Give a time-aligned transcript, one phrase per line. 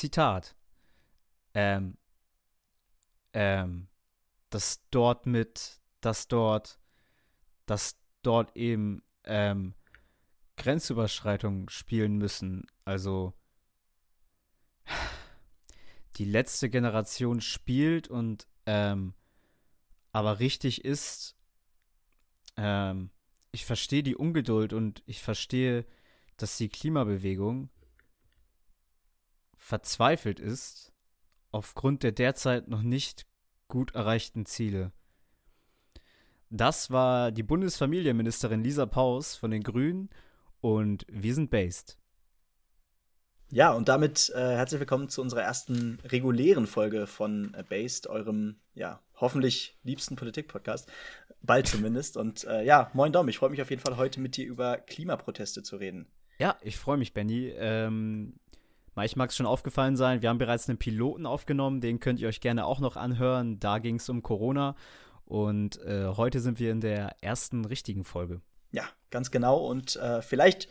[0.00, 0.56] Zitat,
[1.52, 1.98] ähm,
[3.34, 3.88] ähm,
[4.48, 6.80] dass dort mit, dass dort,
[7.66, 9.74] dass dort eben ähm,
[10.56, 12.66] Grenzüberschreitungen spielen müssen.
[12.86, 13.34] Also
[16.16, 19.12] die letzte Generation spielt und ähm,
[20.12, 21.36] aber richtig ist,
[22.56, 23.10] ähm,
[23.52, 25.84] ich verstehe die Ungeduld und ich verstehe,
[26.38, 27.68] dass die Klimabewegung
[29.70, 30.92] verzweifelt ist
[31.52, 33.24] aufgrund der derzeit noch nicht
[33.68, 34.92] gut erreichten Ziele.
[36.50, 40.10] Das war die Bundesfamilienministerin Lisa Paus von den Grünen
[40.60, 41.98] und wir sind based.
[43.52, 48.56] Ja, und damit äh, herzlich willkommen zu unserer ersten regulären Folge von äh, Based, eurem
[48.74, 50.90] ja hoffentlich liebsten Politik-Podcast.
[51.42, 52.16] Bald zumindest.
[52.16, 54.78] und äh, ja, moin Dom, ich freue mich auf jeden Fall heute mit dir über
[54.78, 56.08] Klimaproteste zu reden.
[56.40, 57.52] Ja, ich freue mich, Benny.
[57.54, 58.39] Ähm,
[59.04, 62.28] ich mag es schon aufgefallen sein, wir haben bereits einen Piloten aufgenommen, den könnt ihr
[62.28, 63.60] euch gerne auch noch anhören.
[63.60, 64.74] Da ging es um Corona.
[65.24, 68.40] Und äh, heute sind wir in der ersten richtigen Folge.
[68.72, 69.58] Ja, ganz genau.
[69.58, 70.68] Und äh, vielleicht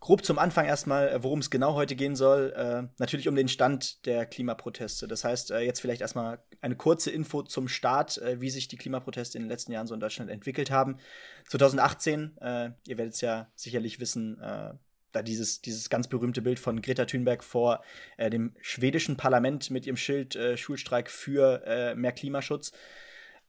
[0.00, 2.52] grob zum Anfang erstmal, äh, worum es genau heute gehen soll.
[2.56, 5.06] Äh, natürlich um den Stand der Klimaproteste.
[5.06, 8.76] Das heißt, äh, jetzt vielleicht erstmal eine kurze Info zum Start, äh, wie sich die
[8.76, 10.96] Klimaproteste in den letzten Jahren so in Deutschland entwickelt haben.
[11.48, 14.40] 2018, äh, ihr werdet es ja sicherlich wissen,
[15.12, 17.82] da dieses, dieses ganz berühmte Bild von Greta Thunberg vor
[18.18, 22.72] dem schwedischen Parlament mit ihrem Schild Schulstreik für mehr Klimaschutz.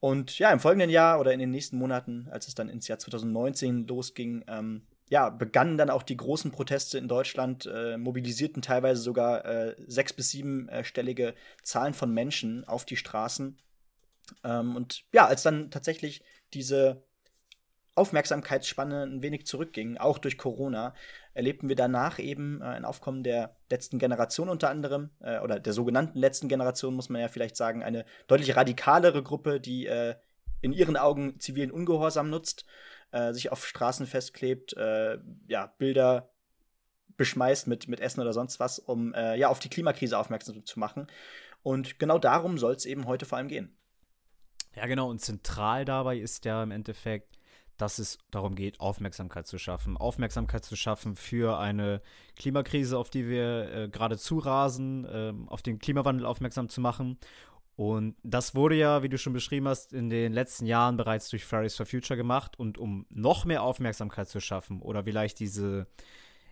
[0.03, 2.99] Und ja, im folgenden Jahr oder in den nächsten Monaten, als es dann ins Jahr
[2.99, 9.01] 2019 losging, ähm, ja, begannen dann auch die großen Proteste in Deutschland, äh, mobilisierten teilweise
[9.01, 13.57] sogar äh, sechs- bis siebenstellige äh, Zahlen von Menschen auf die Straßen.
[14.43, 16.21] Ähm, und ja, als dann tatsächlich
[16.53, 17.03] diese
[17.95, 20.95] Aufmerksamkeitsspanne ein wenig zurückging, auch durch Corona,
[21.33, 25.73] erlebten wir danach eben äh, ein Aufkommen der letzten Generation unter anderem, äh, oder der
[25.73, 30.15] sogenannten letzten Generation, muss man ja vielleicht sagen, eine deutlich radikalere Gruppe, die äh,
[30.61, 32.65] in ihren Augen zivilen Ungehorsam nutzt
[33.13, 36.31] äh, sich auf Straßen festklebt, äh, ja, Bilder
[37.15, 40.79] beschmeißt mit, mit Essen oder sonst was, um äh, ja auf die Klimakrise aufmerksam zu
[40.79, 41.07] machen.
[41.61, 43.77] Und genau darum soll es eben heute vor allem gehen.
[44.75, 45.09] Ja, genau.
[45.09, 47.39] Und zentral dabei ist ja im Endeffekt,
[47.77, 49.97] dass es darum geht, Aufmerksamkeit zu schaffen.
[49.97, 52.01] Aufmerksamkeit zu schaffen für eine
[52.35, 57.17] Klimakrise, auf die wir äh, gerade zurasen, äh, auf den Klimawandel aufmerksam zu machen
[57.75, 61.43] und das wurde ja, wie du schon beschrieben hast, in den letzten Jahren bereits durch
[61.43, 62.59] Fridays for Future gemacht.
[62.59, 65.87] Und um noch mehr Aufmerksamkeit zu schaffen oder vielleicht diese,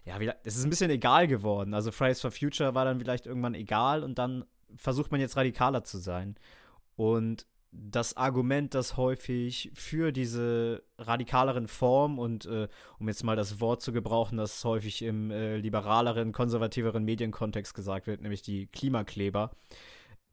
[0.04, 1.74] ja, es ist ein bisschen egal geworden.
[1.74, 4.46] Also Fridays for Future war dann vielleicht irgendwann egal und dann
[4.76, 6.36] versucht man jetzt radikaler zu sein.
[6.96, 12.68] Und das Argument, das häufig für diese radikaleren Formen und äh,
[13.00, 18.08] um jetzt mal das Wort zu gebrauchen, das häufig im äh, liberaleren, konservativeren Medienkontext gesagt
[18.08, 19.52] wird, nämlich die Klimakleber,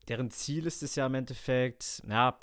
[0.08, 2.38] deren Ziel ist es ja im Endeffekt, ja,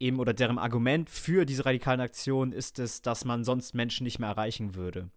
[0.00, 4.18] eben oder deren Argument für diese radikalen Aktionen ist es, dass man sonst Menschen nicht
[4.18, 5.10] mehr erreichen würde.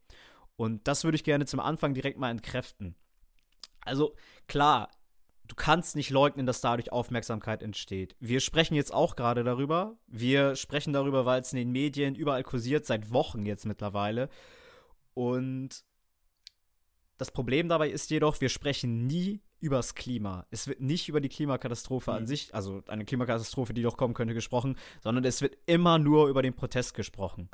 [0.55, 2.95] Und das würde ich gerne zum Anfang direkt mal entkräften.
[3.81, 4.15] Also
[4.47, 4.89] klar,
[5.49, 8.15] du kannst nicht leugnen, dass dadurch Aufmerksamkeit entsteht.
[8.19, 9.97] Wir sprechen jetzt auch gerade darüber.
[10.07, 14.29] Wir sprechen darüber, weil es in den Medien überall kursiert, seit Wochen jetzt mittlerweile.
[15.15, 15.83] Und
[17.17, 20.45] das Problem dabei ist jedoch, wir sprechen nie übers Klima.
[20.51, 22.17] Es wird nicht über die Klimakatastrophe mhm.
[22.17, 26.29] an sich, also eine Klimakatastrophe, die doch kommen könnte, gesprochen, sondern es wird immer nur
[26.29, 27.49] über den Protest gesprochen.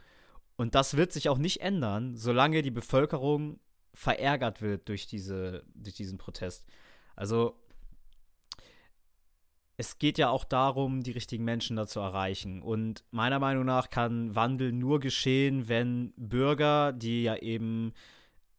[0.58, 3.60] Und das wird sich auch nicht ändern, solange die Bevölkerung
[3.94, 6.68] verärgert wird durch, diese, durch diesen Protest.
[7.16, 7.58] Also
[9.78, 12.62] es geht ja auch darum, die richtigen Menschen da zu erreichen.
[12.62, 17.94] Und meiner Meinung nach kann Wandel nur geschehen, wenn Bürger, die ja eben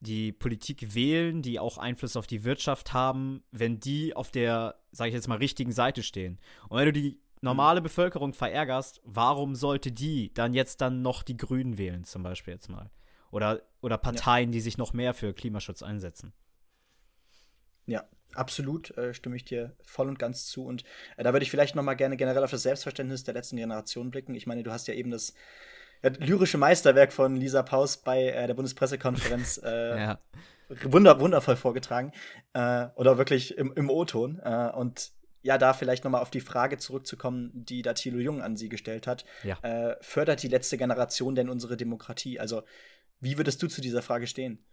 [0.01, 5.09] die Politik wählen, die auch Einfluss auf die Wirtschaft haben, wenn die auf der, sage
[5.09, 6.39] ich jetzt mal, richtigen Seite stehen.
[6.69, 11.37] Und wenn du die normale Bevölkerung verärgerst, warum sollte die dann jetzt dann noch die
[11.37, 12.91] Grünen wählen, zum Beispiel jetzt mal?
[13.31, 14.53] Oder, oder Parteien, ja.
[14.53, 16.35] die sich noch mehr für Klimaschutz einsetzen?
[17.87, 18.05] Ja,
[18.39, 20.65] absolut, äh, stimme ich dir voll und ganz zu.
[20.65, 20.85] Und
[21.17, 24.11] äh, da würde ich vielleicht noch mal gerne generell auf das Selbstverständnis der letzten Generation
[24.11, 24.35] blicken.
[24.35, 25.35] Ich meine, du hast ja eben das
[26.03, 30.19] ja, lyrische Meisterwerk von Lisa Paus bei äh, der Bundespressekonferenz äh, ja.
[30.85, 32.13] wunder, wundervoll vorgetragen.
[32.53, 34.41] Äh, oder wirklich im, im O-Ton.
[34.43, 35.13] Äh, und
[35.43, 38.69] ja, da vielleicht noch mal auf die Frage zurückzukommen, die da Thilo Jung an sie
[38.69, 39.25] gestellt hat.
[39.45, 39.59] Ja.
[39.63, 42.41] Äh, fördert die letzte Generation denn unsere Demokratie?
[42.41, 42.63] Also,
[43.21, 44.65] wie würdest du zu dieser Frage stehen?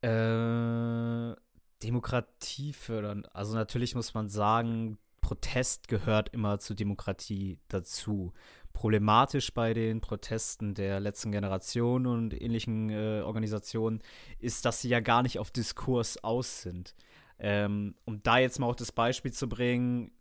[0.00, 1.34] Äh,
[1.82, 3.24] Demokratie fördern.
[3.32, 8.32] Also natürlich muss man sagen, Protest gehört immer zur Demokratie dazu.
[8.72, 14.00] problematisch bei den Protesten der letzten Generation und ähnlichen äh, Organisationen
[14.38, 16.94] ist, dass sie ja gar nicht auf Diskurs aus sind.
[17.40, 20.12] Ähm, um da jetzt mal auch das Beispiel zu bringen,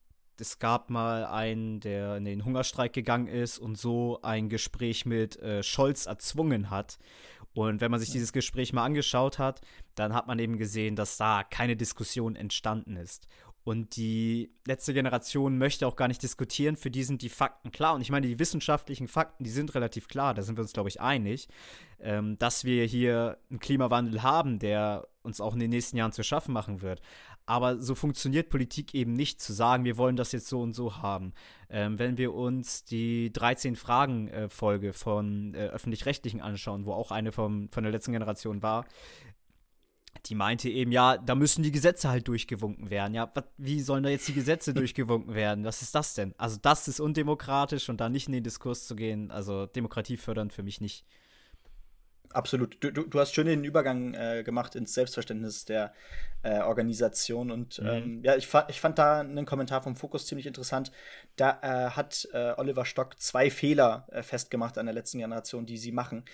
[0.42, 5.38] es gab mal einen, der in den Hungerstreik gegangen ist und so ein Gespräch mit
[5.38, 6.98] äh, Scholz erzwungen hat.
[7.54, 9.62] Und wenn man sich dieses Gespräch mal angeschaut hat,
[9.96, 13.28] dann hat man eben gesehen, dass da keine Diskussion entstanden ist.
[13.68, 16.78] Und die letzte Generation möchte auch gar nicht diskutieren.
[16.78, 17.96] Für die sind die Fakten klar.
[17.96, 20.34] Und ich meine, die wissenschaftlichen Fakten, die sind relativ klar.
[20.34, 21.50] Da sind wir uns, glaube ich, einig,
[22.00, 26.24] ähm, dass wir hier einen Klimawandel haben, der uns auch in den nächsten Jahren zu
[26.24, 27.02] schaffen machen wird.
[27.48, 30.98] Aber so funktioniert Politik eben nicht, zu sagen, wir wollen das jetzt so und so
[30.98, 31.34] haben.
[31.70, 37.70] Ähm, wenn wir uns die 13-Fragen-Folge äh, von äh, Öffentlich-Rechtlichen anschauen, wo auch eine vom,
[37.72, 38.86] von der letzten Generation war,
[40.26, 43.14] die meinte eben, ja, da müssen die Gesetze halt durchgewunken werden.
[43.14, 45.64] Ja, wat, wie sollen da jetzt die Gesetze durchgewunken werden?
[45.64, 46.34] Was ist das denn?
[46.38, 50.52] Also, das ist undemokratisch und da nicht in den Diskurs zu gehen, also Demokratie fördern
[50.52, 51.06] für mich nicht.
[52.34, 52.78] Absolut.
[52.82, 55.94] Du, du, du hast schön den Übergang äh, gemacht ins Selbstverständnis der
[56.44, 57.52] äh, Organisation.
[57.52, 57.88] Und mhm.
[57.88, 60.92] ähm, ja, ich, fa ich fand da einen Kommentar vom Fokus ziemlich interessant.
[61.36, 65.78] Da äh, hat äh, Oliver Stock zwei Fehler äh, festgemacht an der letzten Generation, die
[65.78, 66.26] sie machen.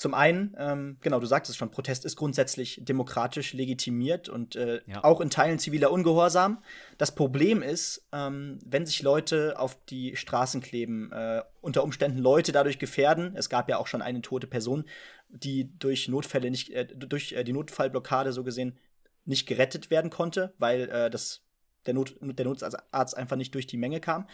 [0.00, 5.04] Zum einen, ähm, genau, du sagtest schon, Protest ist grundsätzlich demokratisch legitimiert und äh, ja.
[5.04, 6.62] auch in Teilen ziviler Ungehorsam.
[6.96, 12.50] Das Problem ist, ähm, wenn sich Leute auf die Straßen kleben, äh, unter Umständen Leute
[12.50, 13.36] dadurch gefährden.
[13.36, 14.86] Es gab ja auch schon eine tote Person,
[15.28, 18.78] die durch Notfälle nicht, äh, durch äh, die Notfallblockade so gesehen
[19.26, 21.42] nicht gerettet werden konnte, weil äh, das
[21.86, 24.26] der, Not, der Notarzt einfach nicht durch die Menge kam.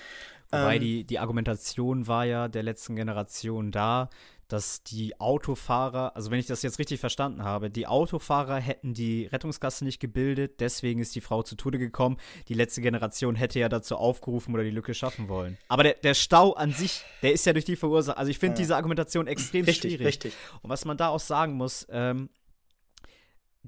[0.50, 4.10] Wobei ähm, die, die Argumentation war ja der letzten Generation da,
[4.48, 9.26] dass die Autofahrer, also wenn ich das jetzt richtig verstanden habe, die Autofahrer hätten die
[9.26, 12.16] Rettungsgasse nicht gebildet, deswegen ist die Frau zu Tode gekommen.
[12.48, 15.58] Die letzte Generation hätte ja dazu aufgerufen oder die Lücke schaffen wollen.
[15.69, 18.19] Aber der, der Stau an sich, der ist ja durch die Verursacher.
[18.19, 18.58] Also ich finde ja.
[18.58, 20.06] diese Argumentation extrem richtig, schwierig.
[20.06, 20.34] Richtig.
[20.62, 22.31] Und was man da auch sagen muss, ähm,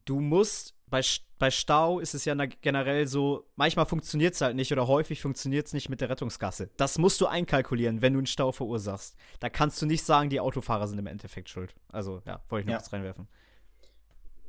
[0.05, 1.03] du musst bei,
[1.39, 5.67] bei Stau ist es ja generell so, manchmal funktioniert es halt nicht oder häufig funktioniert
[5.67, 6.71] es nicht mit der Rettungsgasse.
[6.77, 9.17] Das musst du einkalkulieren, wenn du einen Stau verursachst.
[9.41, 11.75] Da kannst du nicht sagen, die Autofahrer sind im Endeffekt schuld.
[11.93, 12.79] Also, ja, wollte ich noch ja.
[12.79, 13.29] kurz reinwerfen.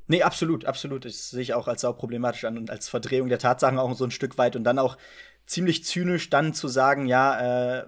[0.07, 1.05] Nee, absolut, absolut.
[1.05, 4.05] Das sehe ich auch als sau problematisch an und als Verdrehung der Tatsachen auch so
[4.05, 4.97] ein Stück weit und dann auch
[5.45, 7.85] ziemlich zynisch dann zu sagen, ja, äh,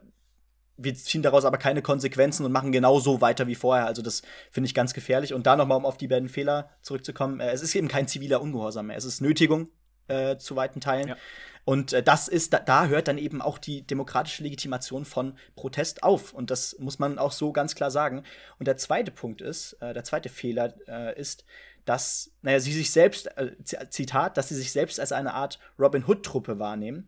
[0.84, 3.86] wir ziehen daraus aber keine Konsequenzen und machen genau so weiter wie vorher.
[3.86, 5.34] Also das finde ich ganz gefährlich.
[5.34, 8.42] Und da nochmal, um auf die beiden Fehler zurückzukommen, äh, es ist eben kein ziviler
[8.42, 8.98] Ungehorsam mehr.
[8.98, 9.70] Es ist Nötigung
[10.08, 11.10] äh, zu weiten Teilen.
[11.10, 11.18] Ja.
[11.64, 16.04] Und äh, das ist, da, da, hört dann eben auch die demokratische Legitimation von Protest
[16.04, 16.34] auf.
[16.34, 18.24] Und das muss man auch so ganz klar sagen.
[18.60, 21.46] Und der zweite Punkt ist, äh, der zweite Fehler äh, ist,
[21.86, 26.06] dass, naja, sie sich selbst, äh, Zitat, dass sie sich selbst als eine Art Robin
[26.08, 27.08] Hood-Truppe wahrnehmen.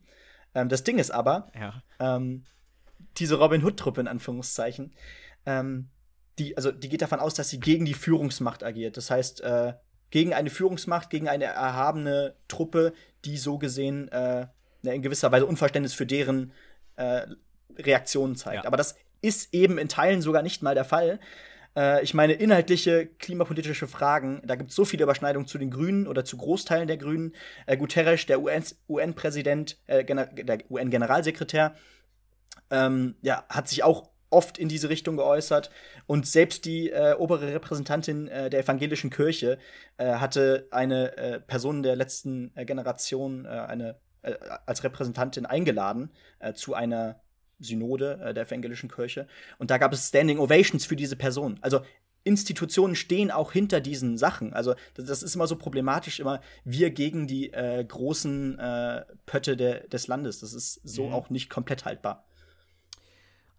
[0.56, 1.84] Ähm, das Ding ist aber, ja.
[2.00, 2.46] ähm,
[3.18, 4.94] diese Robin Hood-Truppe in Anführungszeichen,
[5.46, 5.90] ähm,
[6.40, 8.98] die, also die geht davon aus, dass sie gegen die Führungsmacht agiert.
[8.98, 9.74] Das heißt, äh,
[10.10, 12.94] gegen eine Führungsmacht, gegen eine erhabene Truppe,
[13.26, 14.48] die so gesehen äh,
[14.84, 16.52] in gewisser Weise Unverständnis für deren
[16.96, 17.28] äh,
[17.78, 18.64] Reaktionen zeigt.
[18.64, 18.68] Ja.
[18.68, 21.20] Aber das ist eben in Teilen sogar nicht mal der Fall.
[21.76, 26.08] Äh, ich meine, inhaltliche klimapolitische Fragen, da gibt es so viele Überschneidungen zu den Grünen
[26.08, 27.34] oder zu Großteilen der Grünen.
[27.66, 31.76] Äh, Guterres, der UN-Präsident, äh, der UN-Generalsekretär,
[32.70, 35.70] ähm, ja, hat sich auch oft in diese Richtung geäußert.
[36.08, 39.60] Und selbst die äh, obere Repräsentantin äh, der evangelischen Kirche
[39.98, 43.96] äh, hatte eine äh, Person der letzten äh, Generation, äh, eine
[44.66, 46.10] als Repräsentantin eingeladen
[46.56, 47.20] zu einer
[47.60, 49.28] Synode der evangelischen Kirche.
[49.58, 51.60] Und da gab es Standing Ovations für diese Person.
[51.62, 51.82] Also
[52.24, 54.54] Institutionen stehen auch hinter diesen Sachen.
[54.54, 58.62] Also das, das ist immer so problematisch, immer wir gegen die großen
[59.26, 60.40] Pötte de, des Landes.
[60.40, 61.14] Das ist so mhm.
[61.14, 62.26] auch nicht komplett haltbar.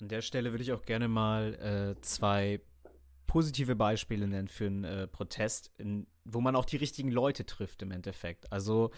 [0.04, 1.54] An der Stelle würde ich auch gerne mal
[1.96, 2.60] äh, zwei
[3.26, 7.80] positive Beispiele nennen für einen äh, Protest, in, wo man auch die richtigen Leute trifft
[7.80, 8.52] im Endeffekt.
[8.52, 8.90] Also,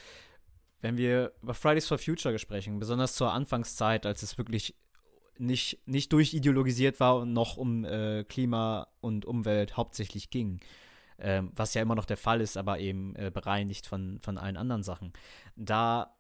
[0.81, 4.75] wenn wir über Fridays for Future sprechen, besonders zur Anfangszeit, als es wirklich
[5.39, 10.59] nicht, nicht durchideologisiert war und noch um äh, Klima und Umwelt hauptsächlich ging.
[11.21, 14.57] Ähm, was ja immer noch der Fall ist, aber eben äh, bereinigt von, von allen
[14.57, 15.13] anderen Sachen.
[15.55, 16.17] Da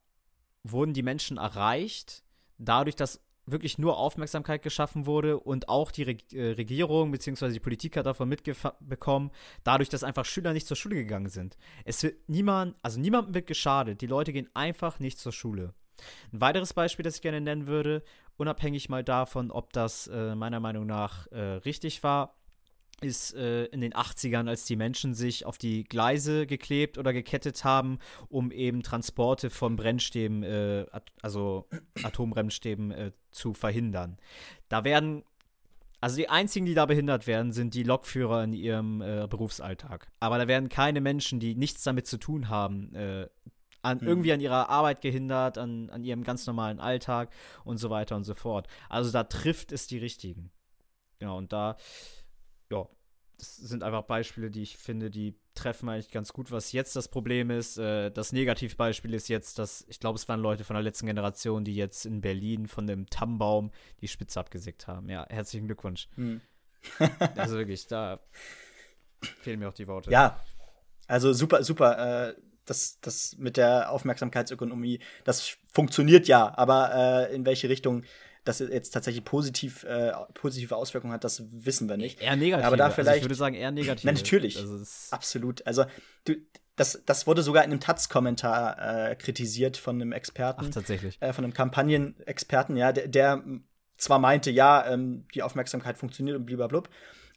[0.62, 2.22] wurden die Menschen erreicht,
[2.58, 7.52] dadurch, dass wirklich nur Aufmerksamkeit geschaffen wurde und auch die äh, Regierung bzw.
[7.52, 9.30] die Politik hat davon mitbekommen,
[9.64, 11.56] dadurch, dass einfach Schüler nicht zur Schule gegangen sind.
[11.84, 14.00] Es wird niemand, also niemandem wird geschadet.
[14.00, 15.74] Die Leute gehen einfach nicht zur Schule.
[16.32, 18.02] Ein weiteres Beispiel, das ich gerne nennen würde,
[18.36, 22.36] unabhängig mal davon, ob das äh, meiner Meinung nach äh, richtig war,
[23.02, 27.62] ist äh, in den 80ern, als die Menschen sich auf die Gleise geklebt oder gekettet
[27.64, 27.98] haben,
[28.28, 31.68] um eben Transporte von Brennstäben, äh, at also
[32.02, 34.18] Atombrennstäben, äh, zu verhindern.
[34.68, 35.24] Da werden
[36.00, 40.08] Also die einzigen, die da behindert werden, sind die Lokführer in ihrem äh, Berufsalltag.
[40.20, 43.28] Aber da werden keine Menschen, die nichts damit zu tun haben, äh,
[43.82, 44.08] an, hm.
[44.08, 47.30] irgendwie an ihrer Arbeit gehindert, an, an ihrem ganz normalen Alltag
[47.64, 48.68] und so weiter und so fort.
[48.88, 50.50] Also da trifft es die Richtigen.
[51.18, 51.76] Genau, und da,
[52.70, 52.88] ja,
[53.38, 57.08] das sind einfach Beispiele, die ich finde, die treffen eigentlich ganz gut, was jetzt das
[57.08, 57.78] Problem ist.
[57.78, 61.64] Äh, das Negativbeispiel ist jetzt, dass ich glaube, es waren Leute von der letzten Generation,
[61.64, 65.08] die jetzt in Berlin von dem Tammbaum die Spitze abgesägt haben.
[65.08, 66.08] Ja, herzlichen Glückwunsch.
[66.14, 66.40] Hm.
[67.36, 68.20] also wirklich, da
[69.40, 70.10] fehlen mir auch die Worte.
[70.10, 70.40] Ja,
[71.06, 72.28] also super, super.
[72.28, 78.02] Äh, das, das mit der Aufmerksamkeitsökonomie, das funktioniert ja, aber äh, in welche Richtung
[78.48, 82.20] das jetzt tatsächlich positiv, äh, positive Auswirkungen hat, das wissen wir nicht.
[82.20, 82.66] Eher negativ.
[82.66, 84.04] Aber da vielleicht, also ich würde sagen, eher negativ.
[84.04, 84.58] natürlich.
[84.58, 85.66] Also absolut.
[85.66, 85.84] Also,
[86.24, 86.34] du,
[86.76, 90.66] das, das wurde sogar in einem Taz-Kommentar äh, kritisiert von einem Experten.
[90.68, 91.16] Ach, tatsächlich.
[91.20, 93.42] Äh, von einem Kampagnenexperten, ja, der, der
[93.96, 96.82] zwar meinte, ja, ähm, die Aufmerksamkeit funktioniert und blablabla,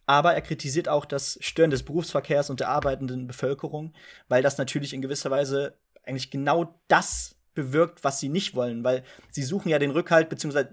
[0.06, 3.94] aber er kritisiert auch das Stören des Berufsverkehrs und der arbeitenden Bevölkerung,
[4.28, 9.04] weil das natürlich in gewisser Weise eigentlich genau das bewirkt, was sie nicht wollen, weil
[9.32, 10.70] sie suchen ja den Rückhalt, beziehungsweise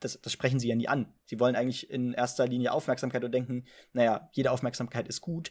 [0.00, 1.12] das, das sprechen sie ja nie an.
[1.26, 5.50] Sie wollen eigentlich in erster Linie Aufmerksamkeit und denken, naja, jede Aufmerksamkeit ist gut.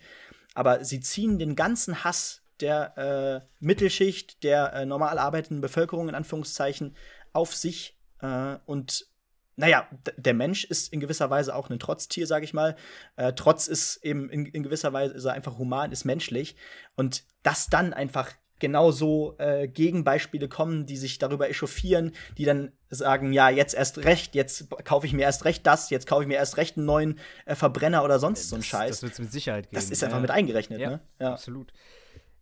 [0.53, 6.15] Aber sie ziehen den ganzen Hass der äh, Mittelschicht, der äh, normal arbeitenden Bevölkerung in
[6.15, 6.95] Anführungszeichen
[7.31, 9.07] auf sich äh, und
[9.55, 12.77] naja, der Mensch ist in gewisser Weise auch ein Trotztier, sage ich mal.
[13.17, 16.55] Äh, Trotz ist eben in, in, gewisser Weise einfach human, ist menschlich.
[16.95, 23.33] Und das dann einfach genauso äh, Gegenbeispiele kommen, die sich darüber echauffieren, die dann sagen,
[23.33, 26.35] ja, jetzt erst recht, jetzt kaufe ich mir erst recht das, jetzt kaufe ich mir
[26.35, 28.89] erst recht einen neuen äh, Verbrenner oder sonst das, so einen Scheiß.
[28.89, 29.75] Das wird es mit Sicherheit geben.
[29.75, 30.21] Das ist einfach ja.
[30.21, 30.99] mit eingerechnet, ja, ne?
[31.19, 31.71] Ja, absolut.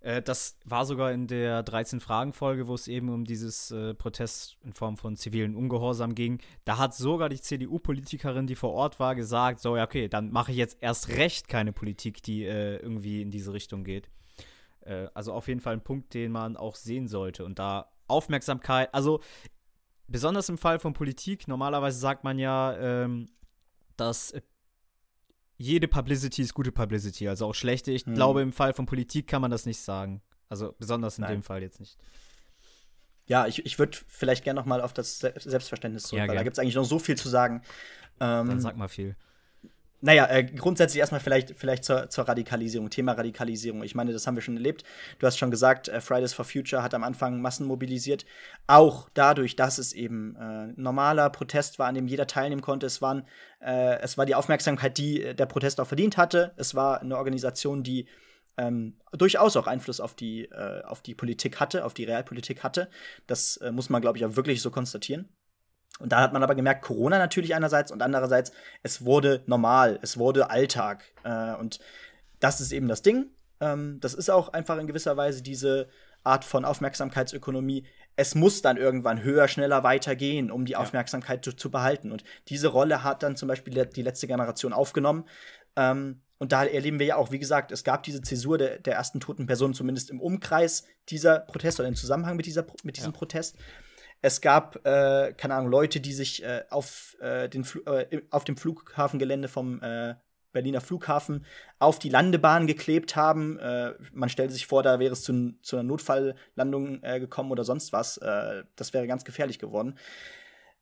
[0.08, 4.74] Äh, das war sogar in der 13-Fragen-Folge, wo es eben um dieses äh, Protest in
[4.74, 6.40] Form von zivilen Ungehorsam ging.
[6.66, 10.52] Da hat sogar die CDU-Politikerin, die vor Ort war, gesagt: So, ja, okay, dann mache
[10.52, 14.10] ich jetzt erst recht keine Politik, die äh, irgendwie in diese Richtung geht.
[14.88, 17.46] Äh, also auf jeden Fall ein Punkt, den man auch sehen sollte.
[17.46, 19.22] Und da Aufmerksamkeit, also
[20.08, 23.28] besonders im Fall von Politik, normalerweise sagt man ja, ähm,
[23.98, 24.34] dass
[25.58, 27.92] jede Publicity ist gute Publicity, also auch schlechte.
[27.92, 28.14] Ich hm.
[28.14, 30.22] glaube, im Fall von Politik kann man das nicht sagen.
[30.50, 31.38] Also besonders in Nein.
[31.38, 31.98] dem Fall jetzt nicht.
[33.26, 36.44] Ja, ich, ich würde vielleicht gerne noch mal auf das Selbstverständnis zurück, ja, weil da
[36.44, 37.62] gibt es eigentlich noch so viel zu sagen.
[38.22, 39.18] Ähm, Dann sag mal viel.
[40.00, 43.82] Naja, äh, grundsätzlich erstmal vielleicht, vielleicht zur, zur Radikalisierung, Thema Radikalisierung.
[43.82, 44.84] Ich meine, das haben wir schon erlebt.
[45.18, 48.24] Du hast schon gesagt, äh, Fridays for Future hat am Anfang Massen mobilisiert.
[48.68, 52.86] Auch dadurch, dass es eben äh, normaler Protest war, an dem jeder teilnehmen konnte.
[52.86, 53.24] Es, waren,
[53.60, 56.54] äh, es war die Aufmerksamkeit, die äh, der Protest auch verdient hatte.
[56.58, 58.08] Es war eine Organisation, die
[58.58, 62.90] ähm, durchaus auch Einfluss auf die, äh, auf die Politik hatte, auf die Realpolitik hatte.
[63.26, 65.28] Das muss man, glaube ich, auch wirklich so konstatieren.
[66.00, 68.52] Und da hat man aber gemerkt, Corona natürlich einerseits und andererseits,
[68.84, 71.04] es wurde normal, es wurde Alltag.
[71.24, 71.80] Äh, und
[72.40, 73.32] das ist eben das Ding.
[73.60, 75.90] Ähm, das ist auch einfach in gewisser Weise diese
[76.24, 77.86] Art von Aufmerksamkeitsökonomie.
[78.16, 80.80] Es muss dann irgendwann höher, schneller weitergehen, um die ja.
[80.80, 82.12] Aufmerksamkeit zu, zu, behalten.
[82.12, 85.26] Und diese Rolle hat dann zum Beispiel die letzte Generation aufgenommen.
[85.76, 88.96] Ähm, und da erleben wir ja auch, wie gesagt, es gab diese Zäsur der, der
[88.96, 93.12] ersten toten Person, zumindest im Umkreis dieser Protest oder im Zusammenhang mit, dieser, mit diesem
[93.12, 93.18] ja.
[93.18, 93.58] Protest.
[94.22, 98.58] Es gab, äh, keine Ahnung, Leute, die sich äh, auf, äh, den äh, auf dem
[98.58, 100.16] Flughafengelände vom äh,
[100.54, 101.46] Berliner Flughafen
[101.78, 103.60] auf die Landebahn geklebt haben.
[103.60, 107.94] Äh, man stellt sich vor, da wäre es zu, zu einer Notfalllandung gekommen oder sonst
[107.94, 108.20] was.
[108.76, 110.00] das wäre ganz gefährlich geworden.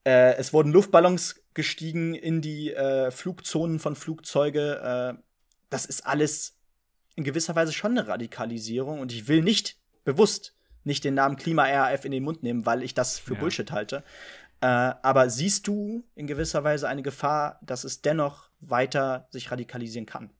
[0.04, 2.74] es wurden Luftballons gestiegen in die
[3.10, 5.18] Flugzonen von Flugzeuge.
[5.70, 6.58] das ist alles
[7.16, 12.06] in gewisser Weise schon eine Radikalisierung und ich will nicht bewusst nicht den Namen Klima-RAF
[12.06, 13.40] in den Mund nehmen, weil ich das für ja.
[13.40, 14.04] Bullshit halte.
[14.62, 20.06] Äh, aber siehst du in gewisser Weise eine Gefahr, dass es dennoch weiter sich radikalisieren
[20.06, 20.32] kann?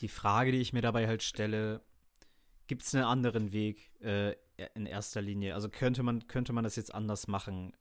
[0.00, 1.80] Die Frage, die ich mir dabei halt stelle,
[2.66, 4.34] gibt es einen anderen Weg äh,
[4.74, 5.54] in erster Linie?
[5.54, 7.72] Also könnte man, könnte man das jetzt anders machen?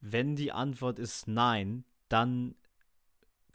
[0.00, 2.54] Wenn die Antwort ist nein, dann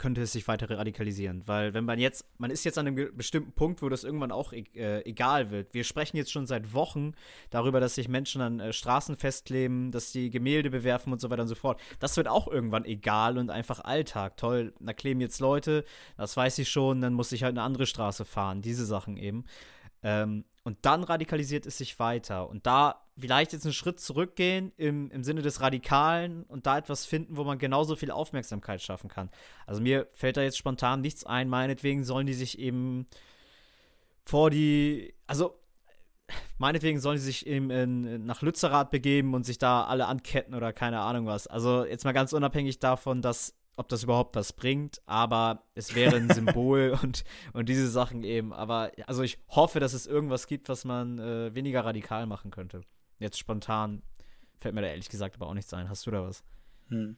[0.02, 1.46] könnte es sich weiter radikalisieren.
[1.46, 4.52] Weil wenn man jetzt, man ist jetzt an einem bestimmten Punkt, wo das irgendwann auch
[4.52, 5.72] e äh, egal wird.
[5.74, 7.12] Wir sprechen jetzt schon seit Wochen
[7.50, 11.42] darüber, dass sich Menschen an äh, Straßen festkleben, dass die Gemälde bewerfen und so weiter
[11.42, 11.80] und so fort.
[12.00, 14.36] Das wird auch irgendwann egal und einfach Alltag.
[14.36, 15.84] Toll, da kleben jetzt Leute,
[16.16, 18.60] das weiß ich schon, dann muss ich halt eine andere Straße fahren.
[18.60, 19.44] Diese Sachen eben.
[20.02, 22.48] Ähm, und dann radikalisiert es sich weiter.
[22.48, 27.04] Und da vielleicht jetzt einen Schritt zurückgehen im, im Sinne des Radikalen und da etwas
[27.04, 29.30] finden, wo man genauso viel Aufmerksamkeit schaffen kann.
[29.66, 31.48] Also mir fällt da jetzt spontan nichts ein.
[31.48, 33.06] Meinetwegen sollen die sich eben
[34.24, 35.58] vor die, also
[36.58, 40.72] meinetwegen sollen sie sich eben in, nach Lützerath begeben und sich da alle anketten oder
[40.72, 41.46] keine Ahnung was.
[41.48, 46.16] Also jetzt mal ganz unabhängig davon, dass ob das überhaupt was bringt, aber es wäre
[46.16, 48.52] ein Symbol und, und diese Sachen eben.
[48.52, 52.82] Aber also ich hoffe, dass es irgendwas gibt, was man äh, weniger radikal machen könnte.
[53.18, 54.02] Jetzt spontan
[54.58, 55.88] fällt mir da ehrlich gesagt aber auch nichts ein.
[55.88, 56.42] Hast du da was?
[56.88, 57.16] Hm.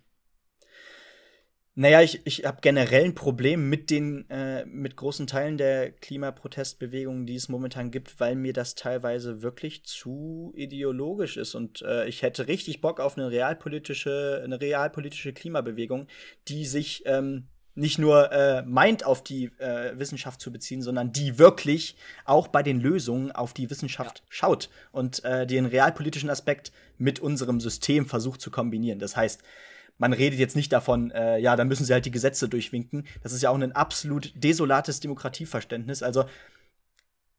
[1.76, 7.26] Naja, ich, ich habe generell ein Problem mit den, äh, mit großen Teilen der Klimaprotestbewegung,
[7.26, 11.56] die es momentan gibt, weil mir das teilweise wirklich zu ideologisch ist.
[11.56, 16.06] Und äh, ich hätte richtig Bock auf eine realpolitische, eine realpolitische Klimabewegung,
[16.46, 21.40] die sich ähm, nicht nur äh, meint, auf die äh, Wissenschaft zu beziehen, sondern die
[21.40, 24.24] wirklich auch bei den Lösungen auf die Wissenschaft ja.
[24.28, 29.00] schaut und äh, den realpolitischen Aspekt mit unserem System versucht zu kombinieren.
[29.00, 29.42] Das heißt,
[29.98, 33.06] man redet jetzt nicht davon, äh, ja, dann müssen sie halt die Gesetze durchwinken.
[33.22, 36.02] Das ist ja auch ein absolut desolates Demokratieverständnis.
[36.02, 36.24] Also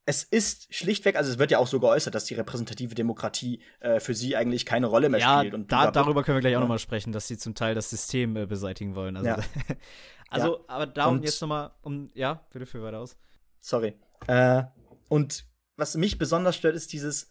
[0.05, 4.00] es ist schlichtweg, also es wird ja auch so geäußert, dass die repräsentative Demokratie äh,
[4.00, 5.55] für sie eigentlich keine Rolle mehr ja, spielt.
[5.55, 6.62] Und da, darüber können wir gleich auch ja.
[6.62, 9.17] noch mal sprechen, dass sie zum Teil das System äh, beseitigen wollen.
[9.17, 9.38] Also, ja.
[10.29, 10.63] also ja.
[10.67, 13.17] aber darum und jetzt noch mal, um, ja, bitte für weiter aus.
[13.59, 13.95] Sorry.
[14.27, 14.63] Äh,
[15.09, 15.45] und
[15.75, 17.29] was mich besonders stört, ist dieses,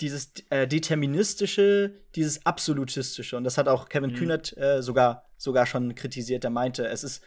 [0.00, 3.36] dieses äh, deterministische, dieses absolutistische.
[3.36, 4.16] Und das hat auch Kevin mhm.
[4.16, 6.44] Kühnert äh, sogar, sogar schon kritisiert.
[6.44, 7.22] Er meinte, es ist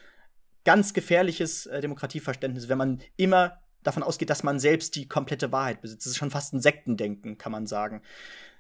[0.66, 5.82] ganz gefährliches äh, Demokratieverständnis, wenn man immer davon ausgeht, dass man selbst die komplette Wahrheit
[5.82, 6.06] besitzt.
[6.06, 8.02] Das ist schon fast ein Sektendenken, kann man sagen.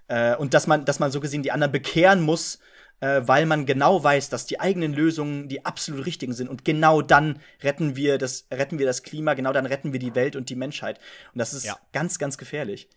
[0.08, 2.60] Äh, und dass man, dass man so gesehen die anderen bekehren muss,
[3.00, 6.48] äh, weil man genau weiß, dass die eigenen Lösungen die absolut richtigen sind.
[6.48, 10.16] Und genau dann retten wir das, retten wir das Klima, genau dann retten wir die
[10.16, 11.00] Welt und die Menschheit.
[11.34, 11.78] Und das ist ja.
[11.92, 12.88] ganz, ganz gefährlich.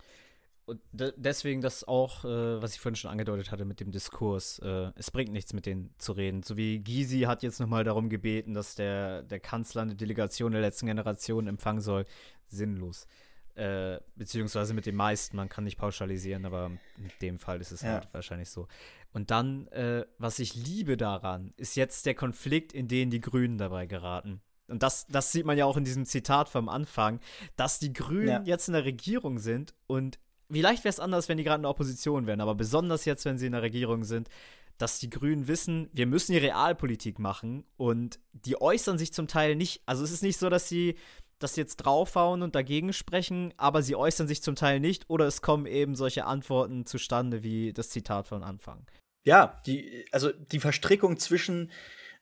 [0.69, 4.59] Und de deswegen das auch, äh, was ich vorhin schon angedeutet hatte mit dem Diskurs.
[4.59, 6.43] Äh, es bringt nichts, mit denen zu reden.
[6.43, 10.61] So wie Gysi hat jetzt nochmal darum gebeten, dass der, der Kanzler eine Delegation der
[10.61, 12.05] letzten Generation empfangen soll.
[12.49, 13.07] Sinnlos.
[13.55, 17.81] Äh, beziehungsweise mit den meisten, man kann nicht pauschalisieren, aber in dem Fall ist es
[17.81, 17.93] ja.
[17.93, 18.67] halt wahrscheinlich so.
[19.11, 23.57] Und dann, äh, was ich liebe daran, ist jetzt der Konflikt, in den die Grünen
[23.57, 24.39] dabei geraten.
[24.67, 27.19] Und das, das sieht man ja auch in diesem Zitat vom Anfang,
[27.55, 28.41] dass die Grünen ja.
[28.43, 30.19] jetzt in der Regierung sind und
[30.51, 33.37] vielleicht wäre es anders, wenn die gerade in der Opposition wären, aber besonders jetzt, wenn
[33.37, 34.29] sie in der Regierung sind,
[34.77, 39.55] dass die Grünen wissen, wir müssen die Realpolitik machen und die äußern sich zum Teil
[39.55, 40.95] nicht, also es ist nicht so, dass sie
[41.37, 45.41] das jetzt draufhauen und dagegen sprechen, aber sie äußern sich zum Teil nicht oder es
[45.41, 48.85] kommen eben solche Antworten zustande wie das Zitat von Anfang.
[49.25, 51.71] Ja, die, also die Verstrickung zwischen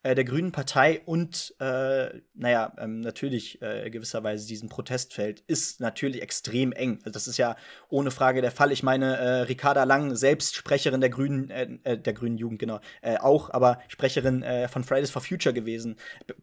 [0.07, 6.21] äh, der Grünen Partei und, äh, naja, ähm, natürlich äh, gewisserweise diesem Protestfeld ist natürlich
[6.21, 6.99] extrem eng.
[6.99, 7.57] Also das ist ja
[7.89, 8.71] ohne Frage der Fall.
[8.71, 12.79] Ich meine, äh, Ricarda Lang, selbst Sprecherin der Grünen, äh, der Grünen Jugend, genau,
[13.19, 15.95] auch, aber Sprecherin von Fridays for Future gewesen.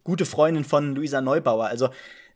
[0.03, 1.67] Gute Freundin von Luisa Neubauer.
[1.67, 1.89] Also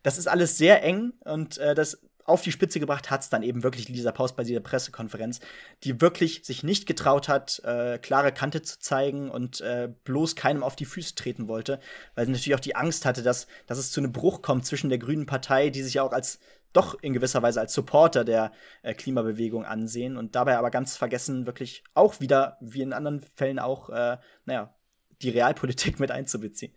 [0.03, 3.63] das ist alles sehr eng und das auf die Spitze gebracht hat es dann eben
[3.63, 5.39] wirklich Lisa Paus bei dieser Pressekonferenz,
[5.83, 10.63] die wirklich sich nicht getraut hat, äh, klare Kante zu zeigen und äh, bloß keinem
[10.63, 11.79] auf die Füße treten wollte,
[12.15, 14.89] weil sie natürlich auch die Angst hatte, dass, dass es zu einem Bruch kommt zwischen
[14.89, 16.39] der Grünen Partei, die sich ja auch als
[16.73, 18.51] doch in gewisser Weise als Supporter der
[18.83, 23.59] äh, Klimabewegung ansehen und dabei aber ganz vergessen, wirklich auch wieder, wie in anderen Fällen
[23.59, 24.75] auch, äh, naja,
[25.21, 26.73] die Realpolitik mit einzubeziehen.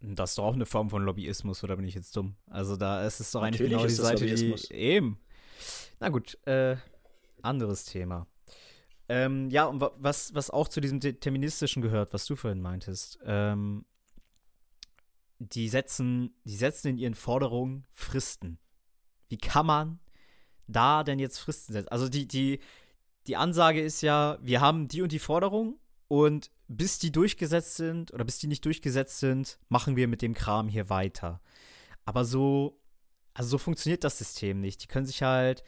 [0.00, 2.36] Das ist doch auch eine Form von Lobbyismus, oder bin ich jetzt dumm?
[2.46, 5.20] Also da ist es doch eigentlich Natürlich genau die Seite, die eben.
[6.00, 6.76] Na gut, äh,
[7.42, 8.26] anderes Thema.
[9.08, 13.84] Ähm, ja, und was, was auch zu diesem Deterministischen gehört, was du vorhin meintest, ähm,
[15.38, 18.58] die setzen, die setzen in ihren Forderungen Fristen.
[19.28, 20.00] Wie kann man
[20.66, 21.88] da denn jetzt Fristen setzen?
[21.88, 22.60] Also die, die,
[23.26, 28.14] die Ansage ist ja, wir haben die und die Forderung und bis die durchgesetzt sind
[28.14, 31.40] oder bis die nicht durchgesetzt sind, machen wir mit dem Kram hier weiter.
[32.04, 32.78] Aber so,
[33.34, 34.84] also so funktioniert das System nicht.
[34.84, 35.64] Die können sich halt,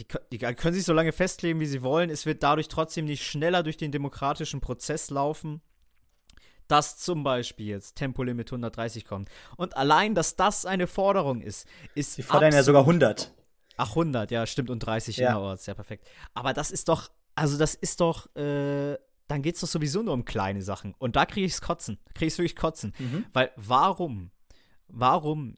[0.00, 2.10] die, die können sich so lange festlegen, wie sie wollen.
[2.10, 5.62] Es wird dadurch trotzdem nicht schneller durch den demokratischen Prozess laufen
[6.66, 9.28] dass zum Beispiel jetzt Tempolimit 130 kommt.
[9.58, 12.14] Und allein, dass das eine Forderung ist, ist.
[12.14, 13.34] Sie fordern ja sogar 100.
[13.76, 15.28] Ach, 100, ja, stimmt, und 30 ja.
[15.28, 16.08] innerorts, ja, perfekt.
[16.32, 18.96] Aber das ist doch also das ist doch, äh,
[19.28, 20.94] dann geht es doch sowieso nur um kleine Sachen.
[20.98, 21.98] Und da kriege ich es kotzen.
[22.14, 22.92] Kriege ich es wirklich kotzen.
[22.98, 23.24] Mhm.
[23.32, 24.30] Weil warum?
[24.88, 25.56] Warum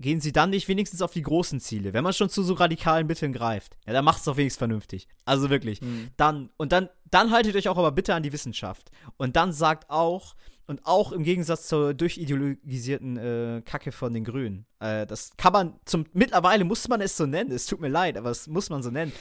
[0.00, 1.92] gehen sie dann nicht wenigstens auf die großen Ziele?
[1.92, 5.08] Wenn man schon zu so radikalen Mitteln greift, ja, dann macht es doch wenigstens vernünftig.
[5.24, 5.80] Also wirklich.
[5.80, 6.10] Mhm.
[6.16, 8.90] Dann, und dann, dann haltet euch auch aber bitte an die Wissenschaft.
[9.16, 10.34] Und dann sagt auch,
[10.68, 14.66] und auch im Gegensatz zur durchideologisierten äh, Kacke von den Grünen.
[14.80, 17.50] Äh, das kann man zum mittlerweile muss man es so nennen.
[17.50, 19.12] Es tut mir leid, aber es muss man so nennen,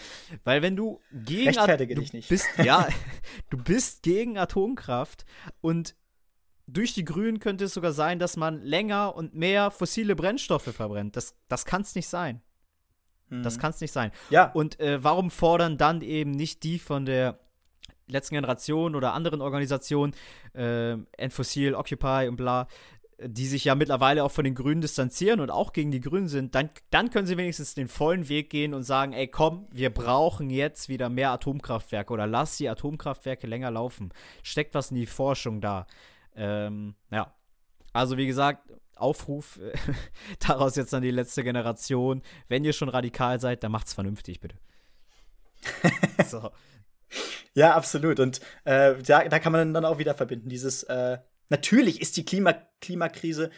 [0.43, 2.27] weil wenn du gegen Rechtfertige du dich nicht.
[2.27, 2.87] bist, ja,
[3.49, 5.25] du bist gegen Atomkraft
[5.61, 5.95] und
[6.67, 11.15] durch die Grünen könnte es sogar sein, dass man länger und mehr fossile Brennstoffe verbrennt.
[11.15, 12.41] Das, das kann es nicht sein.
[13.29, 13.43] Mhm.
[13.43, 14.11] Das kann es nicht sein.
[14.29, 14.51] Ja.
[14.51, 17.39] Und äh, warum fordern dann eben nicht die von der
[18.07, 20.13] letzten Generation oder anderen Organisationen,
[20.53, 22.67] äh, Enfossil, Occupy und bla,
[23.19, 26.53] die sich ja mittlerweile auch von den Grünen distanzieren und auch gegen die Grünen sind,
[26.53, 30.49] dann, dann können sie wenigstens den vollen Weg gehen und sagen, ey komm, wir brauchen
[30.51, 34.13] jetzt wieder mehr Atomkraftwerke oder lass die Atomkraftwerke länger laufen.
[34.43, 35.87] Steckt was in die Forschung da.
[36.35, 37.33] Ähm, ja.
[37.91, 39.59] Also wie gesagt, Aufruf
[40.39, 42.21] daraus jetzt an die letzte Generation.
[42.47, 44.57] Wenn ihr schon radikal seid, dann macht's vernünftig, bitte.
[46.27, 46.51] so.
[47.57, 48.19] Ja, absolut.
[48.19, 51.17] Und äh, da, da kann man dann auch wieder verbinden, dieses äh,
[51.49, 53.49] Natürlich ist die Klima Klimakrise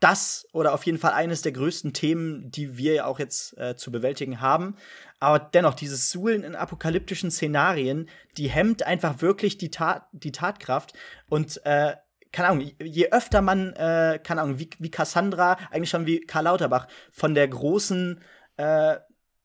[0.00, 3.92] das oder auf jeden Fall eines der größten Themen, die wir auch jetzt äh, zu
[3.92, 4.74] bewältigen haben.
[5.20, 10.94] Aber dennoch, dieses Suhlen in apokalyptischen Szenarien, die hemmt einfach wirklich die, Tat, die Tatkraft.
[11.28, 11.94] Und äh,
[12.32, 16.44] keine Ahnung, je öfter man, äh, keine Ahnung, wie, wie Cassandra, eigentlich schon wie Karl
[16.44, 18.20] Lauterbach, von der großen
[18.56, 18.96] äh,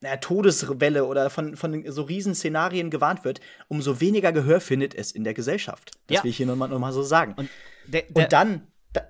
[0.01, 5.11] naja, Todeswelle oder von, von so riesen Szenarien gewarnt wird, umso weniger Gehör findet es
[5.11, 5.91] in der Gesellschaft.
[6.07, 6.23] Das ja.
[6.23, 7.33] will ich hier nochmal noch mal so sagen.
[7.35, 7.49] Und,
[7.87, 9.01] der, der und dann, da,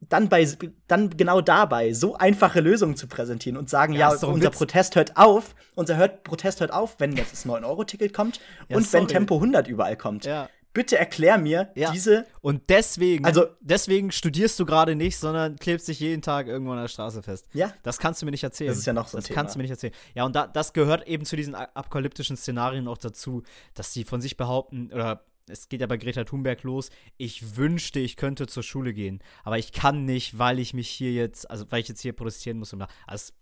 [0.00, 0.48] dann, bei,
[0.88, 4.56] dann genau dabei so einfache Lösungen zu präsentieren und sagen, ja, ja unser Witz.
[4.56, 9.02] Protest hört auf, unser hört, Protest hört auf, wenn das 9-Euro-Ticket kommt ja, und sorry.
[9.02, 10.24] wenn Tempo 100 überall kommt.
[10.24, 11.90] Ja bitte erklär mir ja.
[11.90, 12.26] diese.
[12.40, 16.80] Und deswegen, also, deswegen studierst du gerade nicht, sondern klebst dich jeden Tag irgendwo an
[16.80, 17.46] der Straße fest.
[17.52, 17.72] Ja.
[17.82, 18.68] Das kannst du mir nicht erzählen.
[18.68, 19.34] Das ist ja noch so Das Thema.
[19.34, 19.94] kannst du mir nicht erzählen.
[20.14, 23.42] Ja, und da, das gehört eben zu diesen apokalyptischen Szenarien auch dazu,
[23.74, 28.00] dass sie von sich behaupten, oder es geht ja bei Greta Thunberg los, ich wünschte,
[28.00, 31.66] ich könnte zur Schule gehen, aber ich kann nicht, weil ich mich hier jetzt, also
[31.70, 32.74] weil ich jetzt hier protestieren muss.
[33.06, 33.32] Also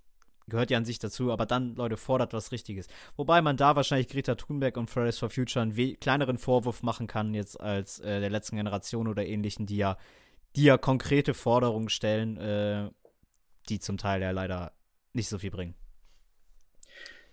[0.48, 2.88] gehört ja an sich dazu, aber dann, Leute, fordert was Richtiges.
[3.16, 7.35] Wobei man da wahrscheinlich Greta Thunberg und Fridays for Future einen kleineren Vorwurf machen kann,
[7.35, 9.96] jetzt als äh, der letzten Generation oder ähnlichen, die ja,
[10.57, 12.90] die ja konkrete Forderungen stellen, äh,
[13.68, 14.72] die zum Teil ja leider
[15.12, 15.74] nicht so viel bringen.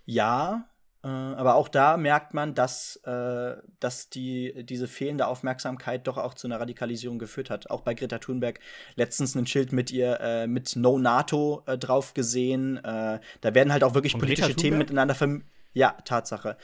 [0.05, 0.69] Ja,
[1.03, 6.33] äh, aber auch da merkt man, dass, äh, dass die, diese fehlende Aufmerksamkeit doch auch
[6.33, 7.69] zu einer Radikalisierung geführt hat.
[7.69, 8.59] Auch bei Greta Thunberg
[8.95, 12.77] letztens ein Schild mit ihr äh, mit No NATO äh, drauf gesehen.
[12.77, 15.47] Äh, da werden halt auch wirklich Von politische Themen miteinander vermischt.
[15.73, 16.57] Ja, Tatsache.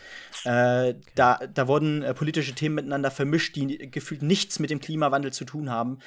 [0.43, 5.31] Äh, da, da wurden äh, politische Themen miteinander vermischt, die gefühlt nichts mit dem Klimawandel
[5.31, 5.99] zu tun haben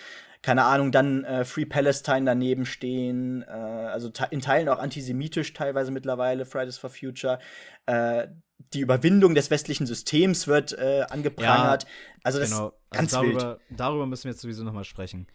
[0.42, 5.90] keine Ahnung, dann äh, Free Palestine daneben stehen, äh, also in Teilen auch antisemitisch teilweise
[5.90, 7.38] mittlerweile, Fridays for Future.
[7.86, 8.28] Äh,
[8.72, 11.84] die Überwindung des westlichen Systems wird äh, angeprangert.
[11.84, 11.88] Ja,
[12.22, 12.68] also das genau.
[12.68, 13.80] ist ganz also darüber, wild.
[13.80, 15.26] Darüber müssen wir jetzt sowieso noch mal sprechen.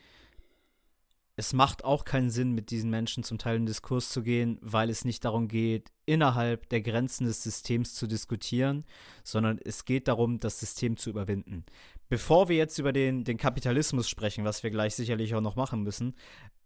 [1.37, 4.89] Es macht auch keinen Sinn, mit diesen Menschen zum Teil in Diskurs zu gehen, weil
[4.89, 8.85] es nicht darum geht, innerhalb der Grenzen des Systems zu diskutieren,
[9.23, 11.65] sondern es geht darum, das System zu überwinden
[12.11, 15.81] bevor wir jetzt über den, den Kapitalismus sprechen, was wir gleich sicherlich auch noch machen
[15.81, 16.13] müssen,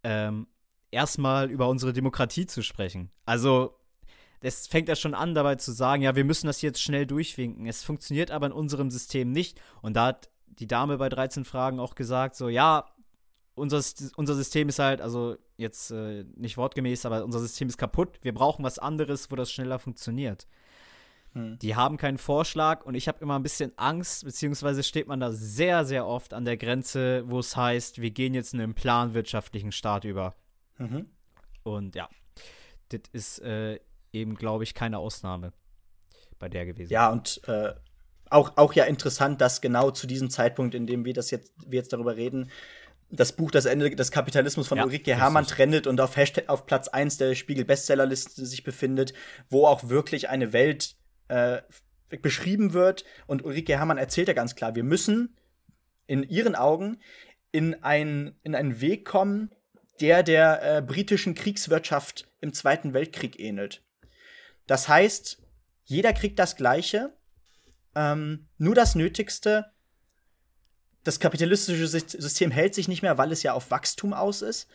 [0.01, 0.47] ähm,
[0.89, 3.12] erstmal über unsere Demokratie zu sprechen.
[3.25, 3.77] Also,
[4.41, 7.67] es fängt ja schon an, dabei zu sagen, ja, wir müssen das jetzt schnell durchwinken.
[7.67, 9.62] Es funktioniert aber in unserem System nicht.
[9.84, 12.89] Und da hat die Dame bei 13 Fragen auch gesagt, so, ja,
[13.53, 13.84] unser,
[14.15, 18.17] unser System ist halt, also jetzt äh, nicht wortgemäß, aber unser System ist kaputt.
[18.23, 20.47] Wir brauchen was anderes, wo das schneller funktioniert.
[21.36, 21.60] Hm.
[21.60, 25.32] Die haben keinen Vorschlag und ich habe immer ein bisschen Angst, beziehungsweise steht man da
[25.34, 29.74] sehr, sehr oft an der Grenze, wo es heißt, wir gehen jetzt in einen planwirtschaftlichen
[29.74, 30.34] Staat über.
[30.78, 31.10] Mhm.
[31.63, 32.08] Und ja,
[32.89, 33.80] das ist äh,
[34.13, 35.52] eben, glaube ich, keine Ausnahme
[36.39, 36.93] bei der gewesen.
[36.93, 37.74] Ja, und äh,
[38.30, 41.78] auch, auch ja interessant, dass genau zu diesem Zeitpunkt, in dem wir das jetzt, wir
[41.78, 42.50] jetzt darüber reden,
[43.10, 46.65] das Buch Das Ende des Kapitalismus von ja, Ulrike Hermann trendet und auf, Hashtag, auf
[46.65, 49.13] Platz 1 der Spiegel-Bestsellerliste sich befindet,
[49.50, 50.95] wo auch wirklich eine Welt
[51.27, 51.61] äh,
[52.21, 53.05] beschrieben wird.
[53.27, 55.38] Und Ulrike Herrmann erzählt ja ganz klar, wir müssen
[56.07, 56.99] in ihren Augen
[57.51, 59.51] in, ein, in einen Weg kommen,
[60.01, 63.83] der der äh, britischen Kriegswirtschaft im Zweiten Weltkrieg ähnelt.
[64.67, 65.41] Das heißt,
[65.85, 67.15] jeder kriegt das Gleiche,
[67.95, 69.71] ähm, nur das Nötigste.
[71.03, 74.67] Das kapitalistische System hält sich nicht mehr, weil es ja auf Wachstum aus ist.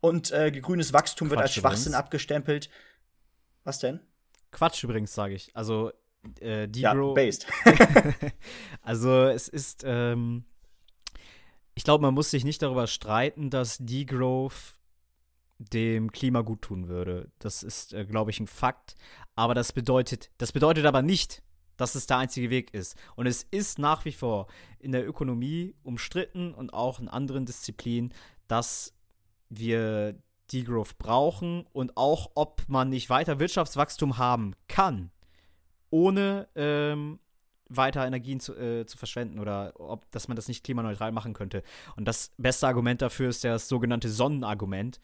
[0.00, 1.94] Und äh, grünes Wachstum Quatsch wird als Schwachsinn übrigens.
[1.94, 2.70] abgestempelt.
[3.64, 4.00] Was denn?
[4.50, 5.54] Quatsch übrigens, sage ich.
[5.54, 5.90] Also,
[6.40, 7.08] äh, Degro.
[7.08, 7.46] Ja, based.
[8.82, 10.44] also, es ist, ähm,
[11.74, 14.78] ich glaube, man muss sich nicht darüber streiten, dass Degrowth
[15.58, 17.30] dem Klima gut tun würde.
[17.38, 18.94] Das ist, äh, glaube ich, ein Fakt.
[19.36, 21.42] Aber das bedeutet, das bedeutet aber nicht,
[21.76, 22.96] dass es der einzige Weg ist.
[23.16, 28.12] Und es ist nach wie vor in der Ökonomie umstritten und auch in anderen Disziplinen,
[28.48, 28.94] dass
[29.48, 30.18] wir
[30.52, 35.10] Degrowth brauchen und auch, ob man nicht weiter Wirtschaftswachstum haben kann,
[35.90, 37.20] ohne ähm,
[37.68, 41.62] weiter Energien zu, äh, zu verschwenden oder ob, dass man das nicht klimaneutral machen könnte.
[41.96, 45.00] Und das beste Argument dafür ist das sogenannte Sonnenargument.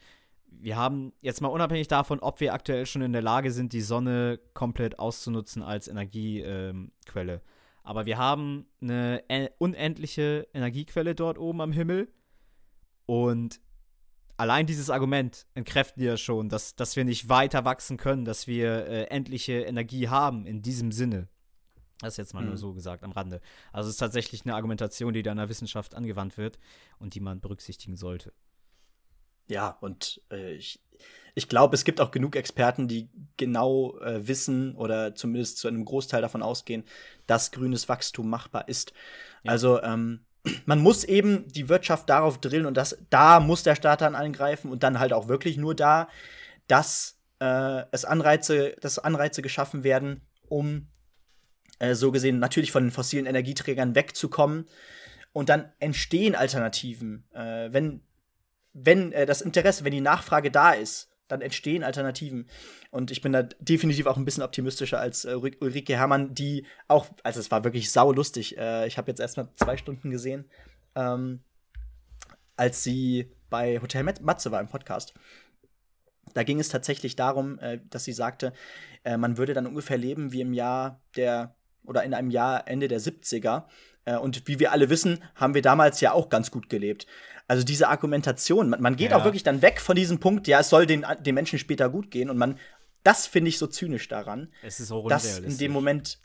[0.49, 3.83] Wir haben jetzt mal unabhängig davon, ob wir aktuell schon in der Lage sind, die
[3.83, 7.33] Sonne komplett auszunutzen als Energiequelle.
[7.35, 7.41] Ähm,
[7.83, 9.23] Aber wir haben eine
[9.59, 12.09] unendliche Energiequelle dort oben am Himmel.
[13.05, 13.61] Und
[14.37, 18.87] allein dieses Argument entkräftet ja schon, dass, dass wir nicht weiter wachsen können, dass wir
[18.87, 21.29] äh, endliche Energie haben in diesem Sinne.
[22.01, 22.49] Das ist jetzt mal mhm.
[22.49, 23.41] nur so gesagt am Rande.
[23.73, 26.59] Also es ist tatsächlich eine Argumentation, die da in der Wissenschaft angewandt wird
[26.99, 28.33] und die man berücksichtigen sollte.
[29.49, 30.81] Ja, und äh, ich,
[31.35, 35.85] ich glaube, es gibt auch genug Experten, die genau äh, wissen oder zumindest zu einem
[35.85, 36.85] Großteil davon ausgehen,
[37.27, 38.93] dass grünes Wachstum machbar ist.
[39.45, 39.53] Ja.
[39.53, 40.26] Also ähm,
[40.67, 44.71] man muss eben die Wirtschaft darauf drillen und das, da muss der Staat dann eingreifen
[44.71, 46.09] und dann halt auch wirklich nur da,
[46.69, 50.89] dass äh, es Anreize, dass Anreize geschaffen werden, um
[51.79, 54.67] äh, so gesehen natürlich von den fossilen Energieträgern wegzukommen.
[55.33, 57.29] Und dann entstehen Alternativen.
[57.35, 58.03] Äh, wenn
[58.73, 62.49] wenn äh, das Interesse, wenn die Nachfrage da ist, dann entstehen Alternativen.
[62.91, 67.07] Und ich bin da definitiv auch ein bisschen optimistischer als äh, Ulrike Herrmann, die auch,
[67.23, 68.57] also es war wirklich saulustig.
[68.59, 70.45] Äh, ich habe jetzt erstmal zwei Stunden gesehen,
[70.95, 71.41] ähm,
[72.57, 75.15] als sie bei Hotel Matze war im Podcast.
[76.35, 78.53] Da ging es tatsächlich darum, äh, dass sie sagte,
[79.05, 82.89] äh, man würde dann ungefähr leben wie im Jahr der oder in einem Jahr Ende
[82.89, 83.65] der 70er.
[84.05, 87.07] Äh, und wie wir alle wissen, haben wir damals ja auch ganz gut gelebt.
[87.49, 89.19] Also diese Argumentation, man, man geht ja.
[89.19, 92.11] auch wirklich dann weg von diesem Punkt, ja, es soll den, den Menschen später gut
[92.11, 92.59] gehen und man,
[93.05, 94.53] das finde ich so zynisch daran.
[94.63, 96.19] Es ist auch dass in dem Moment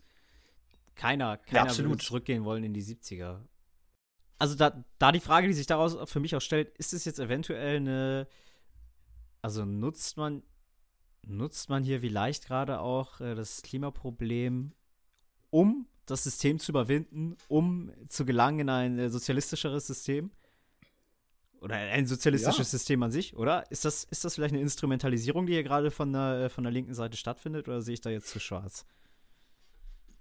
[0.95, 3.39] keiner, keiner ja, würde zurückgehen wollen in die 70er.
[4.39, 7.19] Also da, da die Frage, die sich daraus für mich auch stellt, ist es jetzt
[7.19, 8.27] eventuell eine,
[9.43, 10.41] also nutzt man,
[11.21, 14.73] nutzt man hier vielleicht gerade auch äh, das Klimaproblem,
[15.51, 20.31] um das System zu überwinden, um zu gelangen in ein äh, sozialistischeres System?
[21.61, 22.77] Oder ein sozialistisches ja.
[22.79, 23.69] System an sich, oder?
[23.69, 26.95] Ist das, ist das vielleicht eine Instrumentalisierung, die hier gerade von der, von der linken
[26.95, 28.85] Seite stattfindet, oder sehe ich da jetzt zu schwarz?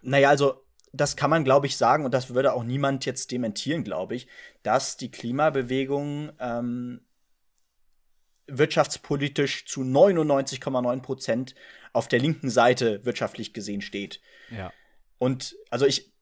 [0.03, 3.85] Naja, also das kann man, glaube ich, sagen, und das würde auch niemand jetzt dementieren,
[3.85, 4.27] glaube ich,
[4.63, 7.01] dass die Klimabewegung ähm,
[8.47, 11.55] wirtschaftspolitisch zu 99,9 Prozent
[11.95, 14.21] auf der linken Seite wirtschaftlich gesehen steht.
[14.51, 14.73] Ja.
[15.19, 16.13] Und also ich,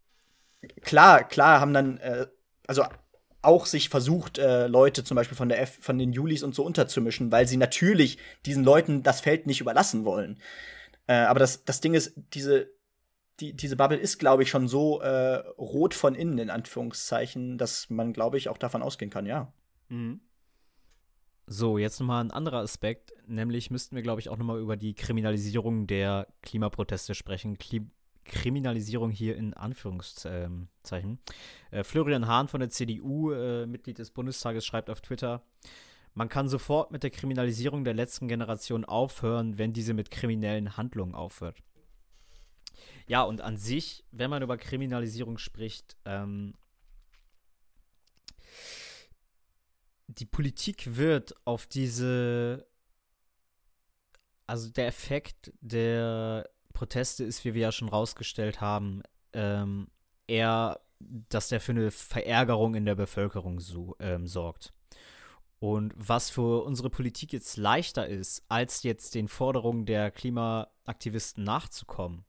[0.82, 2.26] klar, klar haben dann, äh,
[2.68, 2.84] also
[3.42, 6.64] auch sich versucht, äh, Leute zum Beispiel von der F von den Julis und so
[6.64, 10.40] unterzumischen, weil sie natürlich diesen Leuten das Feld nicht überlassen wollen.
[11.06, 12.70] Äh, aber das, das Ding ist, diese,
[13.40, 17.88] die, diese Bubble ist, glaube ich, schon so äh, rot von innen, in Anführungszeichen, dass
[17.90, 19.52] man, glaube ich, auch davon ausgehen kann, ja.
[19.88, 20.20] Mhm.
[21.46, 24.94] So, jetzt nochmal ein anderer Aspekt, nämlich müssten wir, glaube ich, auch nochmal über die
[24.94, 27.56] Kriminalisierung der Klimaproteste sprechen.
[27.56, 27.90] Klim
[28.28, 31.18] Kriminalisierung hier in Anführungszeichen.
[31.70, 35.42] Äh, Florian Hahn von der CDU, äh, Mitglied des Bundestages, schreibt auf Twitter,
[36.14, 41.14] man kann sofort mit der Kriminalisierung der letzten Generation aufhören, wenn diese mit kriminellen Handlungen
[41.14, 41.62] aufhört.
[43.06, 46.54] Ja, und an sich, wenn man über Kriminalisierung spricht, ähm,
[50.08, 52.66] die Politik wird auf diese,
[54.46, 59.88] also der Effekt der Proteste ist, wie wir ja schon rausgestellt haben, ähm,
[60.28, 64.72] eher, dass der für eine Verärgerung in der Bevölkerung so, ähm, sorgt.
[65.58, 72.24] Und was für unsere Politik jetzt leichter ist, als jetzt den Forderungen der Klimaaktivisten nachzukommen,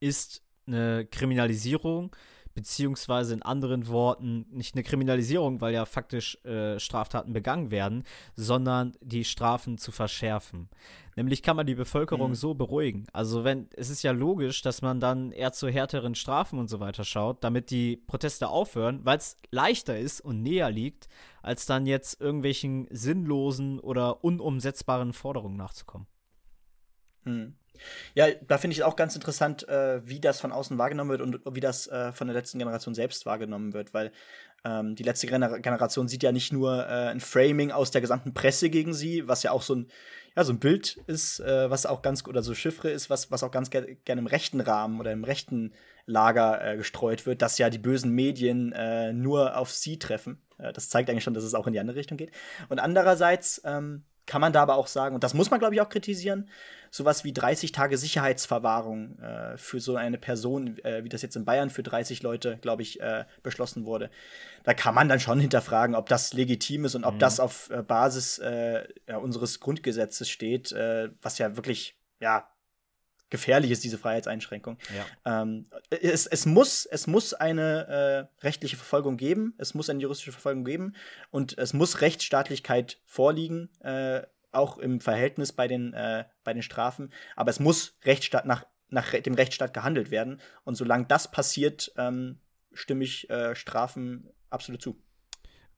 [0.00, 2.16] ist eine Kriminalisierung
[2.54, 8.92] beziehungsweise in anderen Worten nicht eine Kriminalisierung, weil ja faktisch äh, Straftaten begangen werden, sondern
[9.00, 10.68] die Strafen zu verschärfen.
[11.14, 12.34] Nämlich kann man die Bevölkerung mhm.
[12.34, 13.06] so beruhigen.
[13.12, 16.80] Also wenn, es ist ja logisch, dass man dann eher zu härteren Strafen und so
[16.80, 21.08] weiter schaut, damit die Proteste aufhören, weil es leichter ist und näher liegt,
[21.42, 26.06] als dann jetzt irgendwelchen sinnlosen oder unumsetzbaren Forderungen nachzukommen.
[27.24, 27.54] Mhm.
[28.14, 31.40] Ja, da finde ich auch ganz interessant, äh, wie das von außen wahrgenommen wird und
[31.54, 34.12] wie das äh, von der letzten Generation selbst wahrgenommen wird, weil
[34.64, 38.34] ähm, die letzte Gener Generation sieht ja nicht nur äh, ein Framing aus der gesamten
[38.34, 39.88] Presse gegen sie, was ja auch so ein,
[40.36, 43.42] ja, so ein Bild ist, äh, was auch ganz, oder so Chiffre ist, was, was
[43.42, 45.72] auch ganz gerne ger im rechten Rahmen oder im rechten
[46.06, 50.40] Lager äh, gestreut wird, dass ja die bösen Medien äh, nur auf sie treffen.
[50.58, 52.32] das zeigt eigentlich schon, dass es auch in die andere Richtung geht.
[52.68, 55.80] Und andererseits ähm, kann man da aber auch sagen, und das muss man, glaube ich,
[55.80, 56.48] auch kritisieren,
[56.90, 61.44] sowas wie 30 Tage Sicherheitsverwahrung äh, für so eine Person, äh, wie das jetzt in
[61.44, 64.10] Bayern für 30 Leute, glaube ich, äh, beschlossen wurde.
[64.62, 67.18] Da kann man dann schon hinterfragen, ob das legitim ist und ob mhm.
[67.18, 72.51] das auf äh, Basis äh, ja, unseres Grundgesetzes steht, äh, was ja wirklich, ja,
[73.32, 74.76] gefährlich ist, diese Freiheitseinschränkung.
[75.24, 75.42] Ja.
[75.42, 80.32] Ähm, es, es, muss, es muss eine äh, rechtliche Verfolgung geben, es muss eine juristische
[80.32, 80.94] Verfolgung geben
[81.30, 87.10] und es muss Rechtsstaatlichkeit vorliegen, äh, auch im Verhältnis bei den, äh, bei den Strafen.
[87.34, 90.40] Aber es muss Rechtsstaat nach, nach dem Rechtsstaat gehandelt werden.
[90.64, 92.38] Und solange das passiert, ähm,
[92.74, 95.00] stimme ich äh, Strafen absolut zu.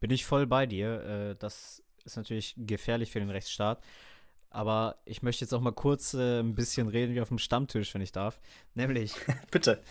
[0.00, 1.04] Bin ich voll bei dir.
[1.04, 3.80] Äh, das ist natürlich gefährlich für den Rechtsstaat.
[4.54, 7.92] Aber ich möchte jetzt auch mal kurz äh, ein bisschen reden wie auf dem Stammtisch,
[7.92, 8.40] wenn ich darf.
[8.74, 9.12] Nämlich.
[9.50, 9.82] Bitte.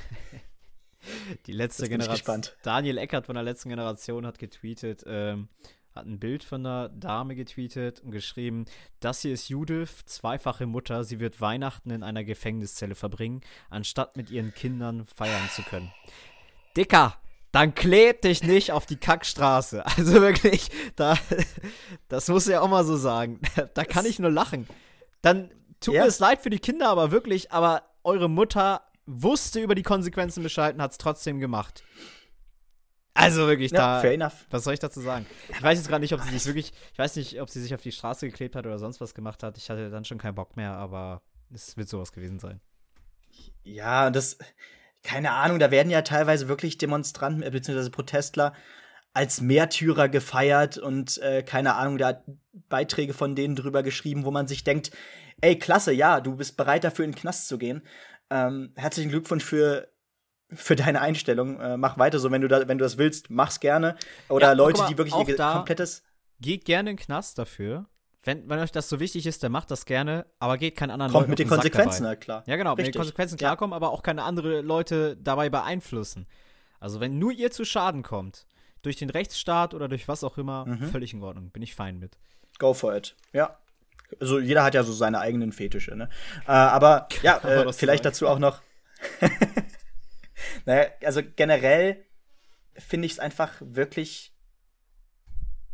[1.46, 2.44] Die letzte Generation.
[2.64, 5.50] Daniel Eckert von der letzten Generation hat getweetet, ähm,
[5.94, 8.64] hat ein Bild von einer Dame getweetet und geschrieben,
[9.02, 14.32] das hier ist Judith, zweifache Mutter, sie wird Weihnachten in einer Gefängniszelle verbringen, anstatt mit
[14.32, 15.92] ihren Kindern feiern zu können.
[16.78, 17.18] Dicker,
[17.54, 19.84] dann kleb dich nicht auf die Kackstraße.
[19.98, 21.18] Also wirklich, da,
[22.10, 23.40] das muss ich auch mal so sagen.
[23.76, 24.68] Da kann ich nur lachen.
[25.22, 26.02] Dann tut ja.
[26.02, 30.42] mir es leid für die Kinder, aber wirklich, aber eure Mutter wusste über die Konsequenzen
[30.42, 31.84] Bescheid und hat es trotzdem gemacht.
[33.14, 34.02] Also wirklich, ja, da.
[34.02, 34.48] Fair enough.
[34.50, 35.28] Was soll ich dazu sagen?
[35.50, 36.74] Ich weiß jetzt gerade nicht, ob sie sich wirklich.
[36.92, 39.44] Ich weiß nicht, ob sie sich auf die Straße geklebt hat oder sonst was gemacht
[39.44, 39.58] hat.
[39.60, 41.22] Ich hatte dann schon keinen Bock mehr, aber
[41.54, 42.60] es wird sowas gewesen sein.
[43.64, 44.40] Ja, das.
[45.04, 47.90] Keine Ahnung, da werden ja teilweise wirklich Demonstranten äh, bzw.
[47.90, 48.54] Protestler
[49.14, 52.24] als Märtyrer gefeiert und äh, keine Ahnung, da hat
[52.70, 54.92] Beiträge von denen drüber geschrieben, wo man sich denkt,
[55.42, 57.84] ey, klasse, ja, du bist bereit dafür in den Knast zu gehen.
[58.32, 59.94] Ähm, herzlichen Glückwunsch für
[60.56, 61.60] für deine Einstellung.
[61.60, 63.96] Äh, mach weiter so, wenn du, da, wenn du das willst, mach's gerne.
[64.30, 66.04] Oder ja, Leute, mal, die wirklich ihr komplettes.
[66.40, 67.88] Geht gerne in den Knast dafür.
[68.24, 71.12] Wenn, wenn euch das so wichtig ist, dann macht das gerne, aber geht keinen anderen
[71.12, 72.44] Kommt Leuten mit den Konsequenzen, halt klar.
[72.48, 72.88] Ja, genau, Richtig.
[72.88, 73.76] mit den Konsequenzen klarkommen, ja.
[73.76, 76.26] aber auch keine anderen Leute dabei beeinflussen.
[76.80, 78.46] Also, wenn nur ihr zu Schaden kommt,
[78.82, 80.90] durch den Rechtsstaat oder durch was auch immer, mhm.
[80.90, 81.50] völlig in Ordnung.
[81.52, 82.18] Bin ich fein mit.
[82.60, 83.16] Go for it.
[83.34, 83.58] Ja.
[84.20, 86.10] Also, jeder hat ja so seine eigenen Fetische, ne?
[86.48, 88.62] Äh, aber ja, äh, vielleicht dazu auch noch.
[90.66, 92.06] naja, also generell
[92.78, 94.33] finde ich es einfach wirklich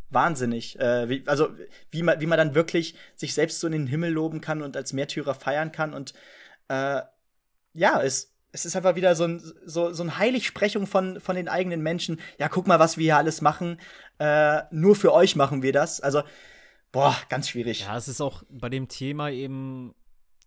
[0.09, 0.79] wahnsinnig.
[0.79, 1.49] Äh, wie, also,
[1.91, 4.75] wie man, wie man dann wirklich sich selbst so in den Himmel loben kann und
[4.75, 5.93] als Märtyrer feiern kann.
[5.93, 6.13] Und
[6.67, 7.01] äh,
[7.73, 11.47] ja, es, es ist einfach wieder so ein, so, so ein Heiligsprechung von, von den
[11.47, 12.19] eigenen Menschen.
[12.37, 13.79] Ja, guck mal, was wir hier alles machen.
[14.17, 16.01] Äh, nur für euch machen wir das.
[16.01, 16.23] Also,
[16.91, 17.81] boah, ganz schwierig.
[17.81, 19.93] Ja, es ist auch bei dem Thema eben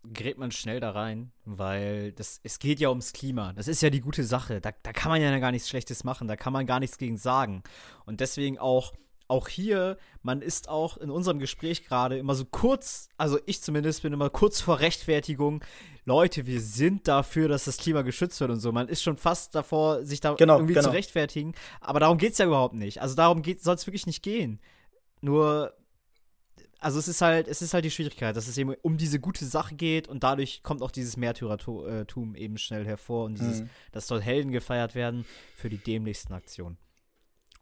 [0.05, 3.53] gerät man schnell da rein, weil das, es geht ja ums Klima.
[3.53, 4.59] Das ist ja die gute Sache.
[4.59, 7.17] Da, da kann man ja gar nichts Schlechtes machen, da kann man gar nichts gegen
[7.17, 7.63] sagen.
[8.05, 8.93] Und deswegen auch,
[9.33, 14.03] auch hier, man ist auch in unserem Gespräch gerade immer so kurz, also ich zumindest
[14.03, 15.63] bin immer kurz vor Rechtfertigung.
[16.05, 18.71] Leute, wir sind dafür, dass das Klima geschützt wird und so.
[18.71, 20.85] Man ist schon fast davor, sich da genau, irgendwie genau.
[20.85, 21.53] zu rechtfertigen.
[21.81, 23.01] Aber darum geht es ja überhaupt nicht.
[23.01, 24.59] Also darum soll es wirklich nicht gehen.
[25.21, 25.73] Nur
[26.79, 29.45] also es ist halt, es ist halt die Schwierigkeit, dass es eben um diese gute
[29.45, 33.69] Sache geht und dadurch kommt auch dieses Märtyrertum eben schnell hervor und dieses, mhm.
[33.93, 36.77] dass dort Helden gefeiert werden für die dämlichsten Aktionen.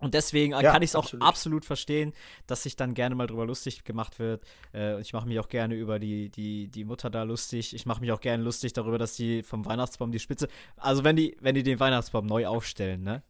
[0.01, 1.27] Und deswegen ja, kann ich es auch absolut.
[1.27, 1.65] absolut.
[1.65, 2.13] verstehen,
[2.47, 4.43] dass sich dann gerne mal drüber lustig gemacht wird.
[4.73, 7.75] Äh, ich mache mich auch gerne über die, die, die Mutter da lustig.
[7.75, 10.47] Ich mache mich auch gerne lustig darüber, dass die vom Weihnachtsbaum die Spitze.
[10.75, 13.23] Also wenn die, wenn die den Weihnachtsbaum neu aufstellen, ne?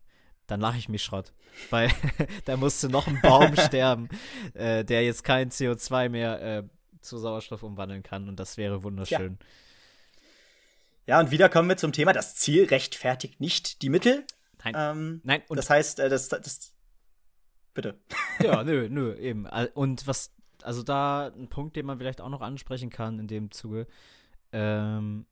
[0.47, 1.33] dann lache ich mich Schrott.
[1.69, 1.89] Weil
[2.45, 4.09] da musste noch ein Baum sterben,
[4.53, 6.63] äh, der jetzt kein CO2 mehr äh,
[7.01, 8.27] zu Sauerstoff umwandeln kann.
[8.27, 9.37] Und das wäre wunderschön.
[11.07, 11.15] Ja.
[11.15, 14.25] ja, und wieder kommen wir zum Thema, das Ziel rechtfertigt nicht die Mittel.
[14.63, 14.73] Nein.
[14.77, 15.41] Ähm, Nein.
[15.47, 16.73] Und das heißt, äh, das, das.
[17.73, 17.99] Bitte.
[18.41, 19.47] Ja, nö, nö, eben.
[19.73, 23.51] Und was, also da ein Punkt, den man vielleicht auch noch ansprechen kann in dem
[23.51, 23.87] Zuge.
[24.51, 25.25] Ähm,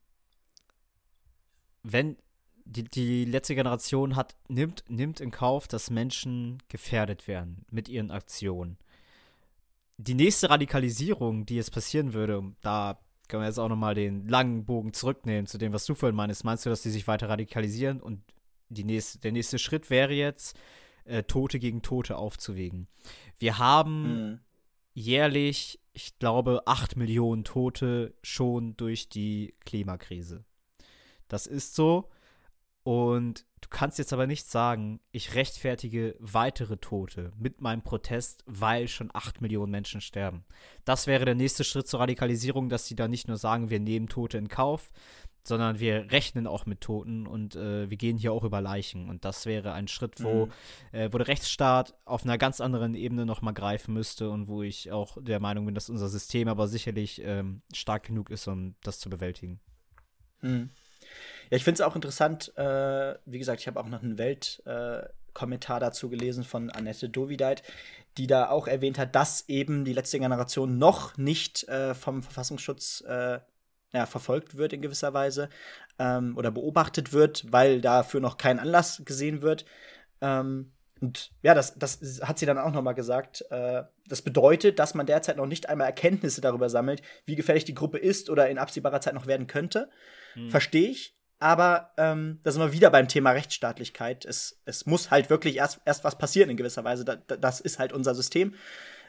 [1.82, 2.16] wenn
[2.64, 8.10] die, die letzte Generation hat, nimmt, nimmt in Kauf, dass Menschen gefährdet werden mit ihren
[8.10, 8.78] Aktionen.
[9.96, 14.64] Die nächste Radikalisierung, die jetzt passieren würde, da können wir jetzt auch nochmal den langen
[14.64, 16.44] Bogen zurücknehmen zu dem, was du vorhin meinst.
[16.44, 18.00] Meinst du, dass die sich weiter radikalisieren?
[18.00, 18.22] Und
[18.70, 20.58] die nächste, der nächste Schritt wäre jetzt,
[21.04, 22.88] äh, Tote gegen Tote aufzuwägen.
[23.38, 24.40] Wir haben mhm.
[24.94, 30.44] jährlich, ich glaube, 8 Millionen Tote schon durch die Klimakrise.
[31.28, 32.08] Das ist so.
[32.82, 38.88] Und du kannst jetzt aber nicht sagen, ich rechtfertige weitere Tote mit meinem Protest, weil
[38.88, 40.44] schon acht Millionen Menschen sterben.
[40.84, 44.08] Das wäre der nächste Schritt zur Radikalisierung, dass sie da nicht nur sagen, wir nehmen
[44.08, 44.90] Tote in Kauf,
[45.42, 49.08] sondern wir rechnen auch mit Toten und äh, wir gehen hier auch über Leichen.
[49.08, 50.52] Und das wäre ein Schritt, wo, mhm.
[50.92, 54.92] äh, wo der Rechtsstaat auf einer ganz anderen Ebene nochmal greifen müsste und wo ich
[54.92, 59.00] auch der Meinung bin, dass unser System aber sicherlich ähm, stark genug ist, um das
[59.00, 59.60] zu bewältigen.
[60.42, 60.70] Mhm.
[61.50, 65.76] Ja, ich finde es auch interessant, äh, wie gesagt, ich habe auch noch einen Weltkommentar
[65.78, 67.62] äh, dazu gelesen von Annette Dovideit,
[68.18, 73.02] die da auch erwähnt hat, dass eben die letzte Generation noch nicht äh, vom Verfassungsschutz
[73.02, 73.40] äh,
[73.92, 75.48] ja, verfolgt wird in gewisser Weise
[75.98, 79.64] ähm, oder beobachtet wird, weil dafür noch kein Anlass gesehen wird.
[80.20, 83.44] Ähm, Und ja, das, das hat sie dann auch nochmal gesagt.
[83.50, 87.74] Äh, das bedeutet, dass man derzeit noch nicht einmal Erkenntnisse darüber sammelt, wie gefährlich die
[87.74, 89.88] Gruppe ist oder in absehbarer Zeit noch werden könnte.
[90.34, 90.50] Hm.
[90.50, 91.16] Verstehe ich.
[91.38, 94.26] Aber ähm, da sind wir wieder beim Thema Rechtsstaatlichkeit.
[94.26, 97.06] Es, es muss halt wirklich erst, erst was passieren in gewisser Weise.
[97.06, 98.54] Da, das ist halt unser System.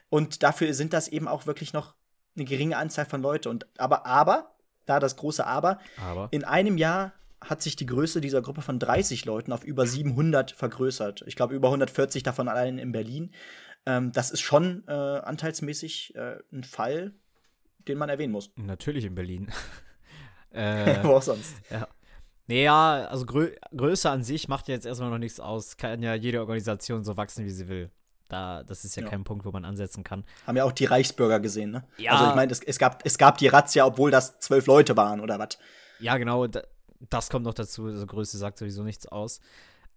[0.10, 1.94] Und dafür sind das eben auch wirklich noch
[2.38, 3.50] eine geringe Anzahl von Leuten.
[3.50, 4.51] Und aber, aber,
[4.86, 6.28] da das große Aber, aber.
[6.32, 10.52] in einem Jahr hat sich die Größe dieser Gruppe von 30 Leuten auf über 700
[10.52, 11.24] vergrößert.
[11.26, 13.32] Ich glaube, über 140 davon allein in Berlin.
[13.86, 17.14] Ähm, das ist schon äh, anteilsmäßig äh, ein Fall,
[17.88, 18.52] den man erwähnen muss.
[18.58, 19.52] Natürlich in Berlin.
[20.52, 21.56] äh, Wo auch sonst.
[21.72, 21.88] Ja.
[22.48, 25.78] Naja, also Grö Größe an sich macht ja jetzt erstmal noch nichts aus.
[25.78, 27.90] Kann ja jede Organisation so wachsen, wie sie will.
[28.32, 30.24] Da, das ist ja, ja, kein Punkt, wo man ansetzen kann.
[30.48, 31.84] Haben ja auch die Reichsbürger gesehen, ne?
[31.98, 32.14] Ja.
[32.14, 35.20] Also ich meine, es, es, gab, es gab die Razzia, obwohl das zwölf Leute waren,
[35.20, 35.58] oder was?
[36.00, 36.48] Ja, genau.
[36.48, 36.62] Da,
[37.10, 37.88] das kommt noch dazu.
[37.88, 39.42] Also Größe sagt sowieso nichts aus.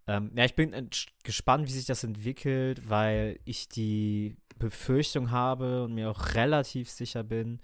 [0.09, 0.91] Ähm, ja, ich bin
[1.23, 7.23] gespannt, wie sich das entwickelt, weil ich die Befürchtung habe und mir auch relativ sicher
[7.23, 7.61] bin,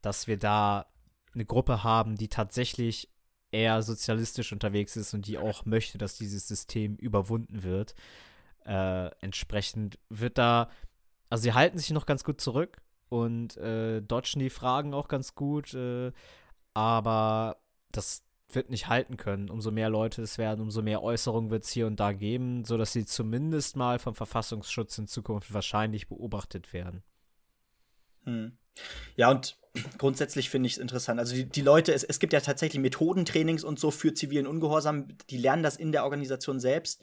[0.00, 0.86] dass wir da
[1.34, 3.10] eine Gruppe haben, die tatsächlich
[3.52, 7.94] eher sozialistisch unterwegs ist und die auch möchte, dass dieses System überwunden wird.
[8.64, 10.70] Äh, entsprechend wird da,
[11.30, 15.34] also sie halten sich noch ganz gut zurück und äh, dodgen die Fragen auch ganz
[15.34, 16.12] gut, äh,
[16.72, 17.58] aber
[17.92, 19.50] das wird nicht halten können.
[19.50, 22.92] Umso mehr Leute es werden, umso mehr Äußerungen wird es hier und da geben, sodass
[22.92, 27.02] sie zumindest mal vom Verfassungsschutz in Zukunft wahrscheinlich beobachtet werden.
[28.24, 28.56] Hm.
[29.16, 29.58] Ja, und
[29.98, 31.20] grundsätzlich finde ich es interessant.
[31.20, 35.08] Also die, die Leute, es, es, gibt ja tatsächlich Methodentrainings und so für zivilen Ungehorsam,
[35.30, 37.02] die lernen das in der Organisation selbst.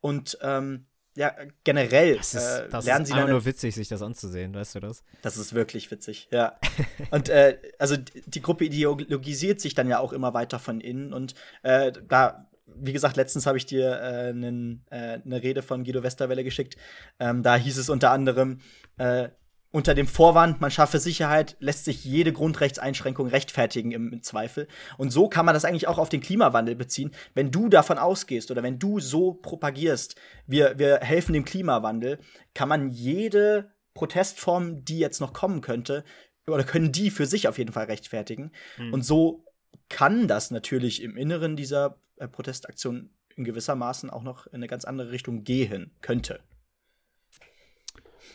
[0.00, 1.34] Und ähm, ja,
[1.64, 3.30] generell das ist, äh, das lernen ist sie dann.
[3.30, 5.04] nur witzig, sich das anzusehen, weißt du das?
[5.22, 6.58] Das ist wirklich witzig, ja.
[7.10, 11.34] und äh, also die Gruppe ideologisiert sich dann ja auch immer weiter von innen und
[11.62, 16.44] äh, da wie gesagt, letztens habe ich dir äh, eine äh, Rede von Guido Westerwelle
[16.44, 16.76] geschickt.
[17.18, 18.60] Ähm, da hieß es unter anderem,
[18.96, 19.28] äh,
[19.72, 24.68] unter dem Vorwand, man schaffe Sicherheit, lässt sich jede Grundrechtseinschränkung rechtfertigen im, im, Zweifel.
[24.98, 27.10] Und so kann man das eigentlich auch auf den Klimawandel beziehen.
[27.34, 30.14] Wenn du davon ausgehst oder wenn du so propagierst,
[30.46, 32.18] wir, wir helfen dem Klimawandel,
[32.54, 36.04] kann man jede Protestform, die jetzt noch kommen könnte,
[36.46, 38.52] oder können die für sich auf jeden Fall rechtfertigen.
[38.76, 38.92] Mhm.
[38.92, 39.44] Und so
[39.88, 44.66] kann das natürlich im Inneren dieser äh, Protestaktion in gewisser Maßen auch noch in eine
[44.66, 46.40] ganz andere Richtung gehen könnte.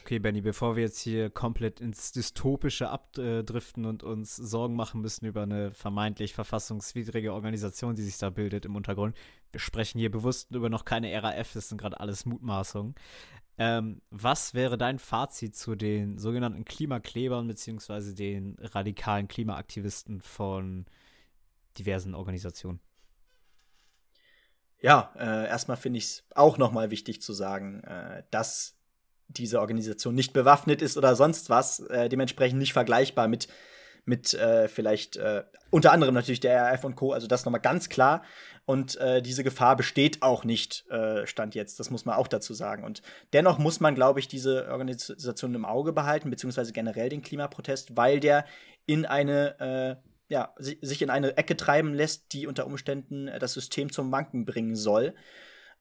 [0.07, 5.25] Okay, Benny, bevor wir jetzt hier komplett ins Dystopische abdriften und uns Sorgen machen müssen
[5.25, 9.17] über eine vermeintlich verfassungswidrige Organisation, die sich da bildet im Untergrund,
[9.51, 12.95] wir sprechen hier bewusst über noch keine RAF, das sind gerade alles Mutmaßungen.
[13.57, 18.13] Ähm, was wäre dein Fazit zu den sogenannten Klimaklebern bzw.
[18.13, 20.85] den radikalen Klimaaktivisten von
[21.77, 22.79] diversen Organisationen?
[24.79, 28.76] Ja, äh, erstmal finde ich es auch nochmal wichtig zu sagen, äh, dass
[29.27, 33.47] diese Organisation nicht bewaffnet ist oder sonst was, äh, dementsprechend nicht vergleichbar mit,
[34.05, 37.11] mit äh, vielleicht äh, unter anderem natürlich der RAF und Co.
[37.11, 38.23] Also das nochmal ganz klar.
[38.65, 41.79] Und äh, diese Gefahr besteht auch nicht, äh, Stand jetzt.
[41.79, 42.83] Das muss man auch dazu sagen.
[42.83, 43.01] Und
[43.33, 48.19] dennoch muss man, glaube ich, diese Organisation im Auge behalten, beziehungsweise generell den Klimaprotest, weil
[48.19, 48.45] der
[48.85, 53.91] in eine äh, ja, sich in eine Ecke treiben lässt, die unter Umständen das System
[53.91, 55.15] zum Wanken bringen soll.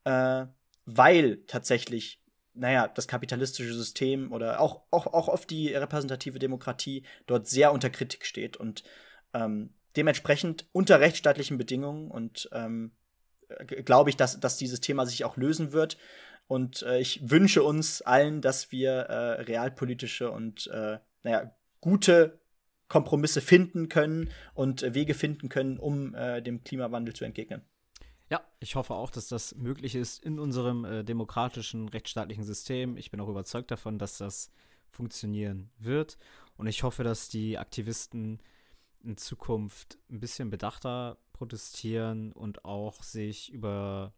[0.04, 0.46] Äh,
[0.84, 2.20] weil tatsächlich
[2.56, 7.90] naja, das kapitalistische System oder auch, auch, auch oft die repräsentative Demokratie dort sehr unter
[7.90, 8.82] Kritik steht und
[9.34, 12.92] ähm, dementsprechend unter rechtsstaatlichen Bedingungen und ähm,
[13.66, 15.96] glaube ich, dass, dass dieses Thema sich auch lösen wird.
[16.48, 22.38] Und äh, ich wünsche uns allen, dass wir äh, realpolitische und äh, naja, gute
[22.88, 27.62] Kompromisse finden können und äh, Wege finden können, um äh, dem Klimawandel zu entgegnen.
[28.28, 32.96] Ja, ich hoffe auch, dass das möglich ist in unserem äh, demokratischen, rechtsstaatlichen System.
[32.96, 34.50] Ich bin auch überzeugt davon, dass das
[34.90, 36.18] funktionieren wird.
[36.56, 38.40] Und ich hoffe, dass die Aktivisten
[39.04, 44.12] in Zukunft ein bisschen bedachter protestieren und auch sich über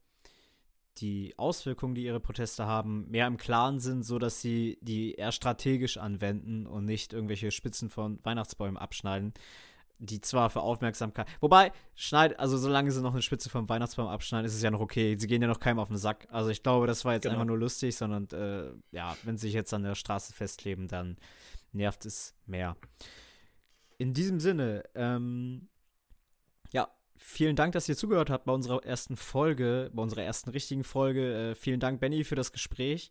[0.99, 5.97] die Auswirkungen, die ihre Proteste haben, mehr im Klaren sind, sodass sie die eher strategisch
[5.97, 9.35] anwenden und nicht irgendwelche Spitzen von Weihnachtsbäumen abschneiden,
[9.99, 11.27] die zwar für Aufmerksamkeit.
[11.41, 14.81] Wobei, schneid, also solange sie noch eine Spitze vom Weihnachtsbaum abschneiden, ist es ja noch
[14.81, 15.17] okay.
[15.19, 16.29] Sie gehen ja noch keinem auf den Sack.
[16.31, 17.35] Also ich glaube, das war jetzt genau.
[17.35, 21.17] einfach nur lustig, sondern äh, ja, wenn sie sich jetzt an der Straße festkleben, dann
[21.73, 22.77] nervt es mehr.
[23.99, 25.69] In diesem Sinne, ähm,
[26.73, 30.85] ja, vielen Dank, dass ihr zugehört habt bei unserer ersten Folge, bei unserer ersten richtigen
[30.85, 31.51] Folge.
[31.51, 33.11] Äh, vielen Dank, Benny, für das Gespräch.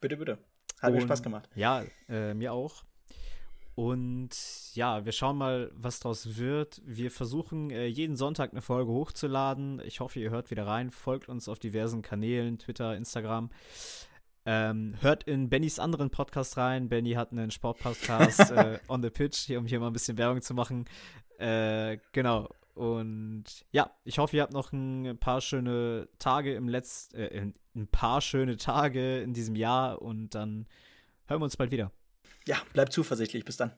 [0.00, 0.38] Bitte, bitte.
[0.80, 1.48] Hat Und, mir Spaß gemacht.
[1.56, 2.84] Ja, äh, mir auch.
[3.78, 4.30] Und
[4.74, 6.82] ja, wir schauen mal, was daraus wird.
[6.84, 9.80] Wir versuchen äh, jeden Sonntag eine Folge hochzuladen.
[9.84, 10.90] Ich hoffe, ihr hört wieder rein.
[10.90, 13.50] Folgt uns auf diversen Kanälen, Twitter, Instagram.
[14.46, 16.88] Ähm, hört in Bennys anderen Podcast rein.
[16.88, 20.42] Benny hat einen Sportpodcast äh, on the pitch, hier, um hier mal ein bisschen Werbung
[20.42, 20.86] zu machen.
[21.38, 22.48] Äh, genau.
[22.74, 27.86] Und ja, ich hoffe, ihr habt noch ein paar schöne Tage im letzten, äh, ein
[27.86, 30.66] paar schöne Tage in diesem Jahr und dann
[31.26, 31.92] hören wir uns bald wieder.
[32.48, 33.44] Ja, bleibt zuversichtlich.
[33.44, 33.72] Bis dann.